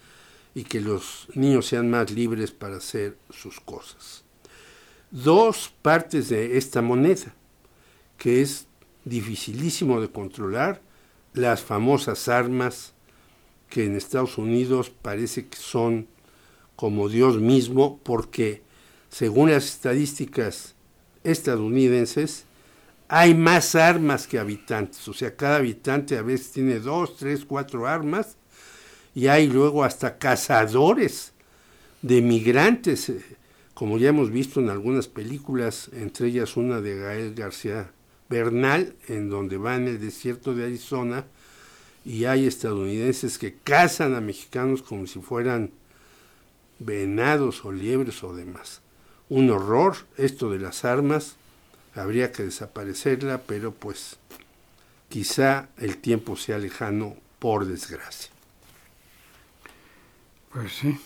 y 0.54 0.62
que 0.62 0.80
los 0.80 1.26
niños 1.34 1.66
sean 1.66 1.90
más 1.90 2.12
libres 2.12 2.52
para 2.52 2.76
hacer 2.76 3.18
sus 3.30 3.58
cosas. 3.58 4.22
Dos 5.10 5.74
partes 5.82 6.28
de 6.28 6.56
esta 6.56 6.80
moneda, 6.80 7.34
que 8.18 8.42
es 8.42 8.66
dificilísimo 9.04 10.00
de 10.00 10.08
controlar, 10.08 10.80
las 11.34 11.62
famosas 11.62 12.28
armas 12.28 12.92
que 13.68 13.84
en 13.84 13.96
Estados 13.96 14.38
Unidos 14.38 14.90
parece 14.90 15.46
que 15.46 15.56
son 15.56 16.06
como 16.76 17.08
Dios 17.08 17.40
mismo, 17.40 18.00
porque 18.02 18.62
según 19.10 19.50
las 19.50 19.66
estadísticas 19.66 20.74
estadounidenses, 21.22 22.44
hay 23.08 23.34
más 23.34 23.74
armas 23.74 24.26
que 24.26 24.38
habitantes, 24.38 25.06
o 25.08 25.12
sea, 25.12 25.36
cada 25.36 25.56
habitante 25.56 26.16
a 26.16 26.22
veces 26.22 26.52
tiene 26.52 26.80
dos, 26.80 27.16
tres, 27.16 27.44
cuatro 27.44 27.86
armas, 27.86 28.36
y 29.14 29.28
hay 29.28 29.46
luego 29.46 29.84
hasta 29.84 30.18
cazadores 30.18 31.32
de 32.02 32.22
migrantes, 32.22 33.08
eh, 33.08 33.22
como 33.72 33.98
ya 33.98 34.08
hemos 34.08 34.30
visto 34.30 34.60
en 34.60 34.68
algunas 34.68 35.08
películas, 35.08 35.90
entre 35.92 36.28
ellas 36.28 36.56
una 36.56 36.80
de 36.80 36.98
Gael 36.98 37.34
García 37.34 37.90
En 38.36 39.30
donde 39.30 39.56
va 39.56 39.76
en 39.76 39.86
el 39.86 40.00
desierto 40.00 40.54
de 40.54 40.64
Arizona 40.64 41.24
y 42.04 42.24
hay 42.24 42.46
estadounidenses 42.46 43.38
que 43.38 43.54
cazan 43.54 44.14
a 44.14 44.20
mexicanos 44.20 44.82
como 44.82 45.06
si 45.06 45.20
fueran 45.20 45.70
venados 46.78 47.64
o 47.64 47.72
liebres 47.72 48.22
o 48.24 48.34
demás. 48.34 48.80
Un 49.28 49.50
horror 49.50 49.96
esto 50.16 50.50
de 50.50 50.58
las 50.58 50.84
armas, 50.84 51.36
habría 51.94 52.32
que 52.32 52.42
desaparecerla, 52.42 53.42
pero 53.46 53.72
pues 53.72 54.18
quizá 55.08 55.68
el 55.78 55.98
tiempo 55.98 56.36
sea 56.36 56.58
lejano 56.58 57.16
por 57.38 57.64
desgracia. 57.66 58.30
Pues 60.52 60.72
sí. 60.72 60.98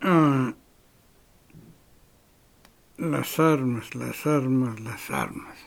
Ah, 0.00 0.52
las 3.10 3.40
armas, 3.40 3.96
las 3.96 4.26
armas, 4.26 4.78
las 4.78 5.10
armas. 5.10 5.58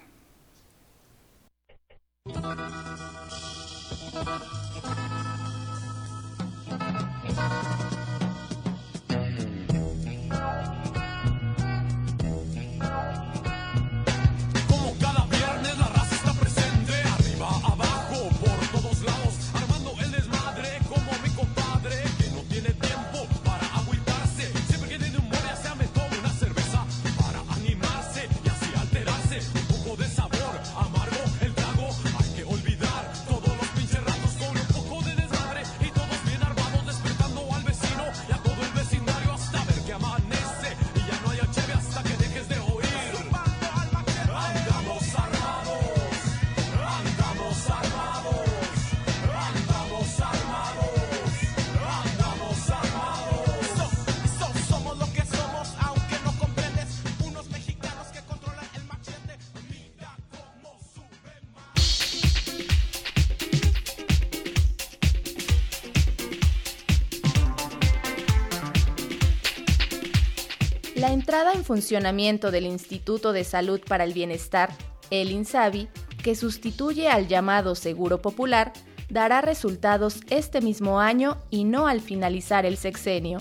La 71.06 71.13
entrada 71.13 71.54
en 71.54 71.63
funcionamiento 71.63 72.50
del 72.50 72.65
Instituto 72.65 73.32
de 73.32 73.44
Salud 73.44 73.80
para 73.88 74.06
el 74.06 74.13
Bienestar, 74.13 74.72
el 75.12 75.30
INSABI, 75.30 75.88
que 76.24 76.34
sustituye 76.34 77.10
al 77.10 77.28
llamado 77.28 77.76
Seguro 77.76 78.24
Popular, 78.24 78.74
dará 79.08 79.41
resultados 79.41 80.22
este 80.32 80.62
mismo 80.62 81.00
año 81.00 81.38
y 81.52 81.63
no 81.63 81.86
al 81.86 82.02
finalizar 82.02 82.65
el 82.65 82.76
sexenio. 82.76 83.38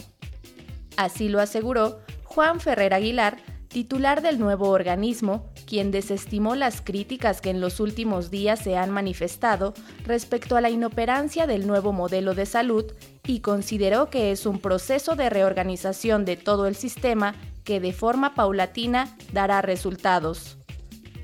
Así 0.99 1.31
lo 1.31 1.41
aseguró 1.41 2.01
Juan 2.25 2.61
Ferrer 2.61 2.93
Aguilar, 2.93 3.39
titular 3.69 4.21
del 4.21 4.39
nuevo 4.39 4.69
organismo, 4.69 5.51
quien 5.67 5.91
desestimó 5.91 6.57
las 6.57 6.83
críticas 6.83 7.41
que 7.41 7.49
en 7.49 7.63
los 7.63 7.81
últimos 7.81 8.31
días 8.31 8.61
se 8.61 8.77
han 8.77 8.91
manifestado 8.91 9.73
respecto 10.05 10.59
a 10.59 10.61
la 10.61 10.69
inoperancia 10.69 11.47
del 11.47 11.67
nuevo 11.67 11.95
modelo 11.95 12.35
de 12.35 12.45
salud 12.45 12.85
y 13.27 13.41
consideró 13.41 14.11
que 14.11 14.33
es 14.33 14.45
un 14.45 14.59
proceso 14.59 15.17
de 15.17 15.31
reorganización 15.31 16.27
de 16.27 16.37
todo 16.37 16.67
el 16.67 16.77
sistema 16.77 17.35
que 17.65 17.81
de 17.81 17.93
forma 17.93 18.35
paulatina 18.35 19.17
dará 19.33 19.63
resultados. 19.63 20.59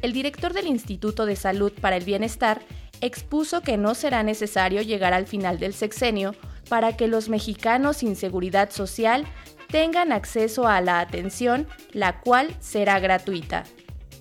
El 0.02 0.12
director 0.12 0.52
del 0.52 0.66
Instituto 0.66 1.26
de 1.26 1.36
Salud 1.36 1.72
para 1.80 1.96
el 1.96 2.04
Bienestar 2.04 2.62
expuso 3.00 3.60
que 3.60 3.76
no 3.76 3.94
será 3.94 4.22
necesario 4.22 4.82
llegar 4.82 5.12
al 5.12 5.26
final 5.26 5.58
del 5.58 5.74
sexenio 5.74 6.34
para 6.68 6.96
que 6.96 7.08
los 7.08 7.28
mexicanos 7.28 7.98
sin 7.98 8.16
seguridad 8.16 8.70
social 8.70 9.26
tengan 9.70 10.12
acceso 10.12 10.66
a 10.66 10.80
la 10.80 11.00
atención, 11.00 11.66
la 11.92 12.20
cual 12.20 12.54
será 12.60 12.98
gratuita. 12.98 13.64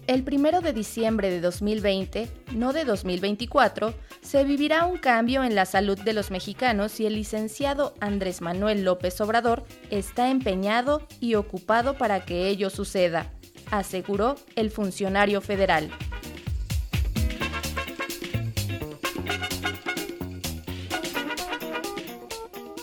El 0.10 0.26
1 0.28 0.62
de 0.62 0.74
diciembre 0.74 1.30
de 1.30 1.39
2020, 1.39 2.30
no 2.56 2.74
de 2.74 2.84
2024, 2.84 3.93
se 4.22 4.43
vivirá 4.43 4.88
un 4.88 4.98
cambio 4.98 5.43
en 5.43 5.54
la 5.54 5.67
salud 5.67 6.00
de 6.00 6.13
los 6.13 6.32
mexicanos 6.32 7.00
y 7.00 7.06
el 7.06 7.13
licenciado 7.13 7.93
Andrés 8.00 8.41
Manuel 8.41 8.84
López 8.84 9.22
Obrador 9.22 9.65
está 9.91 10.32
empeñado 10.32 11.08
y 11.19 11.36
ocupado 11.36 11.95
para 11.95 12.26
que 12.26 12.48
ello 12.48 12.72
suceda, 12.72 13.32
aseguró 13.69 14.36
el 14.56 14.72
funcionario 14.72 15.41
federal. 15.41 15.91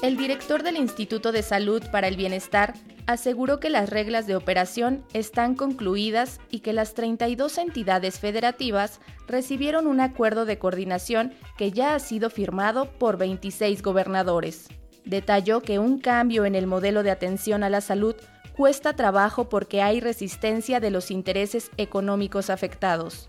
El 0.07 0.16
director 0.16 0.62
del 0.62 0.77
Instituto 0.77 1.33
de 1.33 1.42
Salud 1.42 1.83
para 1.90 2.07
el 2.07 2.16
Bienestar 2.16 2.75
aseguró 3.09 3.59
que 3.59 3.71
las 3.71 3.90
reglas 3.90 4.29
de 4.29 4.37
operación 4.37 5.05
están 5.12 5.57
concluidas 5.57 6.38
y 6.49 6.61
que 6.61 6.73
las 6.73 6.95
32 6.95 7.59
entidades 7.59 8.21
federativas 8.21 9.01
recibieron 9.27 9.88
un 9.88 9.99
acuerdo 10.01 10.45
de 10.45 10.61
coordinación 10.61 11.35
que 11.59 11.73
ya 11.73 11.97
ha 11.97 11.99
sido 11.99 12.31
firmado 12.31 12.88
por 13.01 13.16
26 13.16 13.83
gobernadores. 13.83 14.69
Detalló 15.05 15.61
que 15.61 15.81
un 15.81 15.99
cambio 15.99 16.45
en 16.45 16.55
el 16.55 16.69
modelo 16.69 17.03
de 17.03 17.11
atención 17.11 17.64
a 17.64 17.69
la 17.69 17.81
salud 17.81 18.14
cuesta 18.57 18.92
trabajo 18.92 19.49
porque 19.49 19.83
hay 19.83 19.99
resistencia 19.99 20.79
de 20.79 20.92
los 20.92 21.11
intereses 21.11 21.73
económicos 21.79 22.49
afectados. 22.49 23.29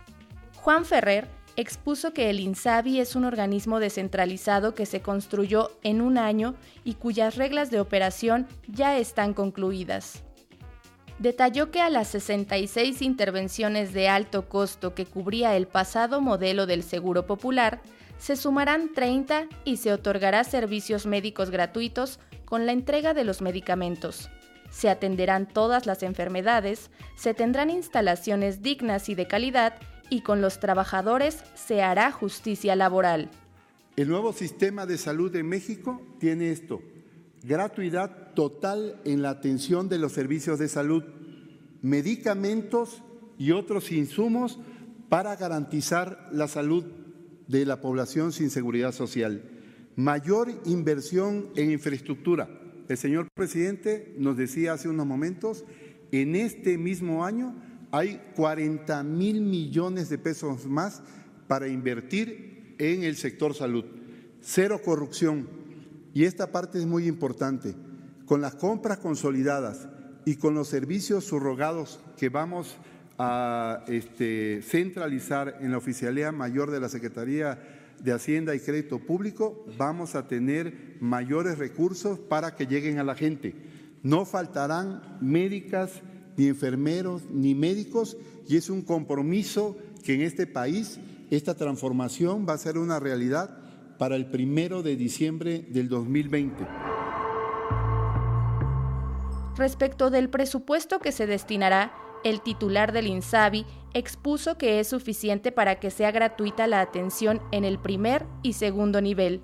Juan 0.57 0.85
Ferrer 0.85 1.27
expuso 1.57 2.13
que 2.13 2.29
el 2.29 2.39
INSABI 2.39 2.99
es 2.99 3.15
un 3.15 3.25
organismo 3.25 3.79
descentralizado 3.79 4.75
que 4.75 4.85
se 4.85 5.01
construyó 5.01 5.71
en 5.81 6.01
un 6.01 6.19
año 6.19 6.53
y 6.83 6.93
cuyas 6.93 7.35
reglas 7.35 7.71
de 7.71 7.79
operación 7.79 8.47
ya 8.67 8.97
están 8.97 9.33
concluidas. 9.33 10.23
detalló 11.17 11.71
que 11.71 11.81
a 11.81 11.89
las 11.89 12.09
66 12.09 13.01
intervenciones 13.01 13.91
de 13.91 14.07
alto 14.07 14.47
costo 14.47 14.93
que 14.93 15.07
cubría 15.07 15.55
el 15.55 15.67
pasado 15.67 16.21
modelo 16.21 16.67
del 16.67 16.83
Seguro 16.83 17.25
Popular, 17.25 17.81
se 18.19 18.35
sumarán 18.35 18.93
30 18.93 19.47
y 19.65 19.77
se 19.77 19.91
otorgará 19.91 20.43
servicios 20.43 21.07
médicos 21.07 21.49
gratuitos 21.49 22.19
con 22.45 22.67
la 22.67 22.71
entrega 22.71 23.15
de 23.15 23.23
los 23.23 23.41
medicamentos. 23.41 24.29
Se 24.69 24.89
atenderán 24.89 25.47
todas 25.47 25.87
las 25.87 26.03
enfermedades, 26.03 26.91
se 27.15 27.33
tendrán 27.33 27.71
instalaciones 27.71 28.61
dignas 28.61 29.09
y 29.09 29.15
de 29.15 29.25
calidad 29.25 29.73
y 30.09 30.21
con 30.21 30.41
los 30.41 30.59
trabajadores 30.59 31.43
se 31.55 31.81
hará 31.81 32.11
justicia 32.11 32.75
laboral. 32.75 33.29
El 33.95 34.09
nuevo 34.09 34.33
sistema 34.33 34.85
de 34.85 34.97
salud 34.97 35.31
de 35.31 35.43
México 35.43 36.01
tiene 36.19 36.51
esto, 36.51 36.81
gratuidad 37.43 38.33
total 38.33 39.01
en 39.05 39.21
la 39.21 39.31
atención 39.31 39.89
de 39.89 39.97
los 39.97 40.11
servicios 40.11 40.59
de 40.59 40.69
salud, 40.69 41.03
medicamentos 41.81 43.01
y 43.37 43.51
otros 43.51 43.91
insumos 43.91 44.59
para 45.09 45.35
garantizar 45.35 46.29
la 46.31 46.47
salud 46.47 46.85
de 47.47 47.65
la 47.65 47.81
población 47.81 48.31
sin 48.31 48.49
seguridad 48.49 48.91
social, 48.91 49.43
mayor 49.95 50.51
inversión 50.65 51.49
en 51.55 51.71
infraestructura. 51.71 52.49
El 52.87 52.97
señor 52.97 53.27
presidente 53.33 54.13
nos 54.17 54.37
decía 54.37 54.73
hace 54.73 54.89
unos 54.89 55.05
momentos, 55.05 55.65
en 56.11 56.35
este 56.35 56.77
mismo 56.77 57.25
año 57.25 57.55
hay 57.91 58.21
40 58.35 59.03
mil 59.03 59.41
millones 59.41 60.09
de 60.09 60.17
pesos 60.17 60.65
más 60.65 61.01
para 61.47 61.67
invertir 61.67 62.75
en 62.77 63.03
el 63.03 63.15
sector 63.15 63.53
salud. 63.53 63.85
Cero 64.41 64.81
corrupción. 64.83 65.47
Y 66.13 66.25
esta 66.25 66.51
parte 66.51 66.79
es 66.79 66.85
muy 66.85 67.07
importante. 67.07 67.75
Con 68.25 68.41
las 68.41 68.55
compras 68.55 68.97
consolidadas 68.97 69.87
y 70.25 70.35
con 70.35 70.53
los 70.53 70.67
servicios 70.67 71.25
subrogados 71.25 71.99
que 72.17 72.29
vamos 72.29 72.77
a 73.17 73.83
este, 73.87 74.61
centralizar 74.61 75.57
en 75.61 75.71
la 75.71 75.77
Oficialía 75.77 76.31
Mayor 76.31 76.71
de 76.71 76.79
la 76.79 76.89
Secretaría 76.89 77.59
de 78.03 78.11
Hacienda 78.11 78.53
y 78.53 78.59
Crédito 78.59 78.99
Público, 78.99 79.65
vamos 79.77 80.15
a 80.15 80.27
tener 80.27 80.97
mayores 80.99 81.57
recursos 81.57 82.19
para 82.19 82.55
que 82.55 82.67
lleguen 82.67 82.99
a 82.99 83.03
la 83.03 83.15
gente. 83.15 83.55
No 84.03 84.25
faltarán 84.25 85.17
médicas, 85.19 86.01
ni 86.37 86.47
enfermeros, 86.47 87.23
ni 87.29 87.55
médicos, 87.55 88.15
y 88.47 88.55
es 88.55 88.69
un 88.69 88.81
compromiso 88.81 89.75
que 90.03 90.13
en 90.13 90.21
este 90.21 90.47
país 90.47 90.99
esta 91.29 91.55
transformación 91.55 92.45
va 92.47 92.53
a 92.53 92.57
ser 92.57 92.77
una 92.77 92.99
realidad 92.99 93.57
para 93.97 94.15
el 94.15 94.27
primero 94.27 94.83
de 94.83 94.95
diciembre 94.95 95.65
del 95.69 95.89
2020. 95.89 96.65
Respecto 99.57 100.11
del 100.11 100.29
presupuesto 100.29 100.99
que 100.99 101.11
se 101.11 101.25
destinará, 101.25 101.91
el 102.23 102.41
titular 102.41 102.91
del 102.91 103.07
INSABI 103.07 103.65
expuso 103.93 104.57
que 104.57 104.79
es 104.79 104.87
suficiente 104.87 105.51
para 105.51 105.79
que 105.79 105.89
sea 105.89 106.11
gratuita 106.11 106.67
la 106.67 106.81
atención 106.81 107.41
en 107.51 107.63
el 107.65 107.79
primer 107.79 108.25
y 108.43 108.53
segundo 108.53 109.01
nivel. 109.01 109.41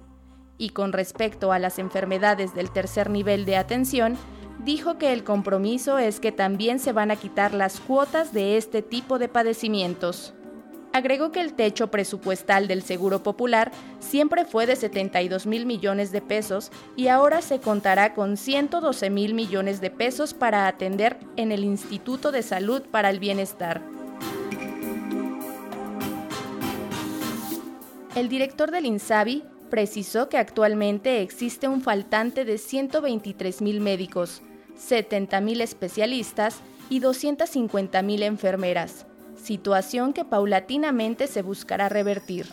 Y 0.60 0.70
con 0.70 0.94
respecto 0.94 1.52
a 1.52 1.60
las 1.60 1.80
enfermedades 1.80 2.54
del 2.54 2.72
tercer 2.72 3.10
nivel 3.10 3.46
de 3.46 3.58
atención, 3.58 4.18
dijo 4.60 4.98
que 4.98 5.14
el 5.14 5.24
compromiso 5.24 5.98
es 5.98 6.20
que 6.20 6.32
también 6.32 6.80
se 6.80 6.94
van 6.94 7.12
a 7.12 7.16
quitar 7.16 7.54
las 7.54 7.80
cuotas 7.80 8.34
de 8.34 8.58
este 8.58 8.82
tipo 8.82 9.20
de 9.20 9.28
padecimientos. 9.28 10.34
Agregó 10.94 11.32
que 11.32 11.42
el 11.42 11.54
techo 11.54 11.90
presupuestal 11.90 12.68
del 12.68 12.84
Seguro 12.84 13.24
Popular 13.24 13.72
siempre 14.00 14.46
fue 14.46 14.68
de 14.68 14.76
72 14.76 15.48
mil 15.48 15.66
millones 15.66 16.12
de 16.12 16.22
pesos 16.22 16.72
y 16.96 17.08
ahora 17.08 17.42
se 17.42 17.60
contará 17.60 18.14
con 18.14 18.38
112 18.38 19.10
mil 19.10 19.34
millones 19.34 19.82
de 19.82 19.90
pesos 19.90 20.36
para 20.36 20.68
atender 20.68 21.18
en 21.36 21.52
el 21.52 21.64
Instituto 21.64 22.32
de 22.32 22.44
Salud 22.44 22.84
para 22.84 23.10
el 23.10 23.20
Bienestar. 23.20 23.82
El 28.14 28.30
director 28.30 28.70
del 28.70 28.86
INSABI 28.86 29.44
precisó 29.74 30.30
que 30.30 30.38
actualmente 30.38 31.24
existe 31.24 31.68
un 31.68 31.82
faltante 31.82 32.46
de 32.46 32.60
123 32.60 33.60
mil 33.64 33.80
médicos, 33.80 34.44
70 34.78 35.42
mil 35.42 35.62
especialistas 35.62 36.60
y 36.92 37.00
250 37.00 38.04
mil 38.04 38.22
enfermeras 38.22 39.08
situación 39.44 40.14
que 40.14 40.26
paulatinamente 40.26 41.26
se 41.26 41.42
buscará 41.42 41.90
revertir. 41.90 42.46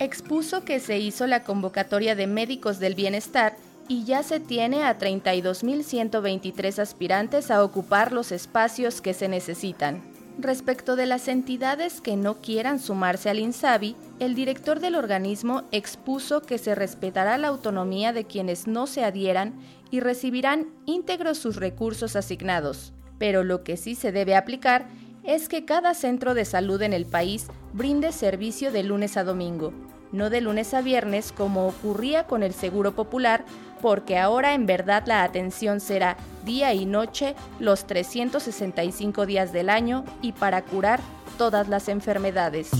Expuso 0.00 0.66
que 0.66 0.80
se 0.80 0.98
hizo 0.98 1.26
la 1.26 1.44
convocatoria 1.44 2.14
de 2.14 2.26
médicos 2.26 2.78
del 2.78 2.94
bienestar 2.94 3.56
y 3.88 4.04
ya 4.04 4.22
se 4.22 4.38
tiene 4.38 4.84
a 4.84 4.98
32.123 4.98 6.78
aspirantes 6.78 7.50
a 7.50 7.64
ocupar 7.64 8.12
los 8.12 8.32
espacios 8.32 9.00
que 9.00 9.14
se 9.14 9.28
necesitan. 9.28 10.02
Respecto 10.40 10.94
de 10.94 11.06
las 11.06 11.26
entidades 11.26 12.00
que 12.00 12.14
no 12.14 12.36
quieran 12.36 12.78
sumarse 12.78 13.28
al 13.28 13.40
INSABI, 13.40 13.96
el 14.20 14.36
director 14.36 14.78
del 14.78 14.94
organismo 14.94 15.64
expuso 15.72 16.42
que 16.42 16.58
se 16.58 16.76
respetará 16.76 17.38
la 17.38 17.48
autonomía 17.48 18.12
de 18.12 18.24
quienes 18.24 18.68
no 18.68 18.86
se 18.86 19.02
adhieran 19.02 19.54
y 19.90 19.98
recibirán 19.98 20.68
íntegros 20.86 21.38
sus 21.38 21.56
recursos 21.56 22.14
asignados, 22.14 22.92
pero 23.18 23.42
lo 23.42 23.64
que 23.64 23.76
sí 23.76 23.96
se 23.96 24.12
debe 24.12 24.36
aplicar 24.36 24.86
es 25.24 25.48
que 25.48 25.64
cada 25.64 25.92
centro 25.92 26.34
de 26.34 26.44
salud 26.44 26.80
en 26.82 26.92
el 26.92 27.04
país 27.04 27.48
brinde 27.72 28.12
servicio 28.12 28.70
de 28.70 28.84
lunes 28.84 29.16
a 29.16 29.24
domingo, 29.24 29.72
no 30.12 30.30
de 30.30 30.40
lunes 30.40 30.72
a 30.72 30.82
viernes 30.82 31.32
como 31.32 31.66
ocurría 31.66 32.28
con 32.28 32.44
el 32.44 32.54
Seguro 32.54 32.94
Popular, 32.94 33.44
porque 33.78 34.18
ahora 34.18 34.54
en 34.54 34.66
verdad 34.66 35.04
la 35.06 35.22
atención 35.22 35.80
será 35.80 36.16
día 36.44 36.74
y 36.74 36.86
noche 36.86 37.34
los 37.58 37.86
365 37.86 39.26
días 39.26 39.52
del 39.52 39.70
año 39.70 40.04
y 40.22 40.32
para 40.32 40.62
curar 40.62 41.00
todas 41.36 41.68
las 41.68 41.88
enfermedades. 41.88 42.70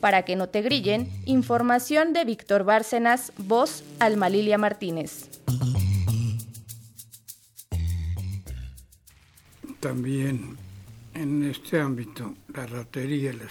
Para 0.00 0.22
que 0.22 0.36
no 0.36 0.48
te 0.48 0.62
grillen, 0.62 1.08
información 1.24 2.12
de 2.12 2.24
Víctor 2.24 2.64
Bárcenas, 2.64 3.32
voz 3.38 3.82
Almalilia 3.98 4.58
Martínez. 4.58 5.28
también 9.86 10.56
en 11.14 11.44
este 11.44 11.80
ámbito, 11.80 12.34
la 12.52 12.66
ratería, 12.66 13.32
la 13.32 13.44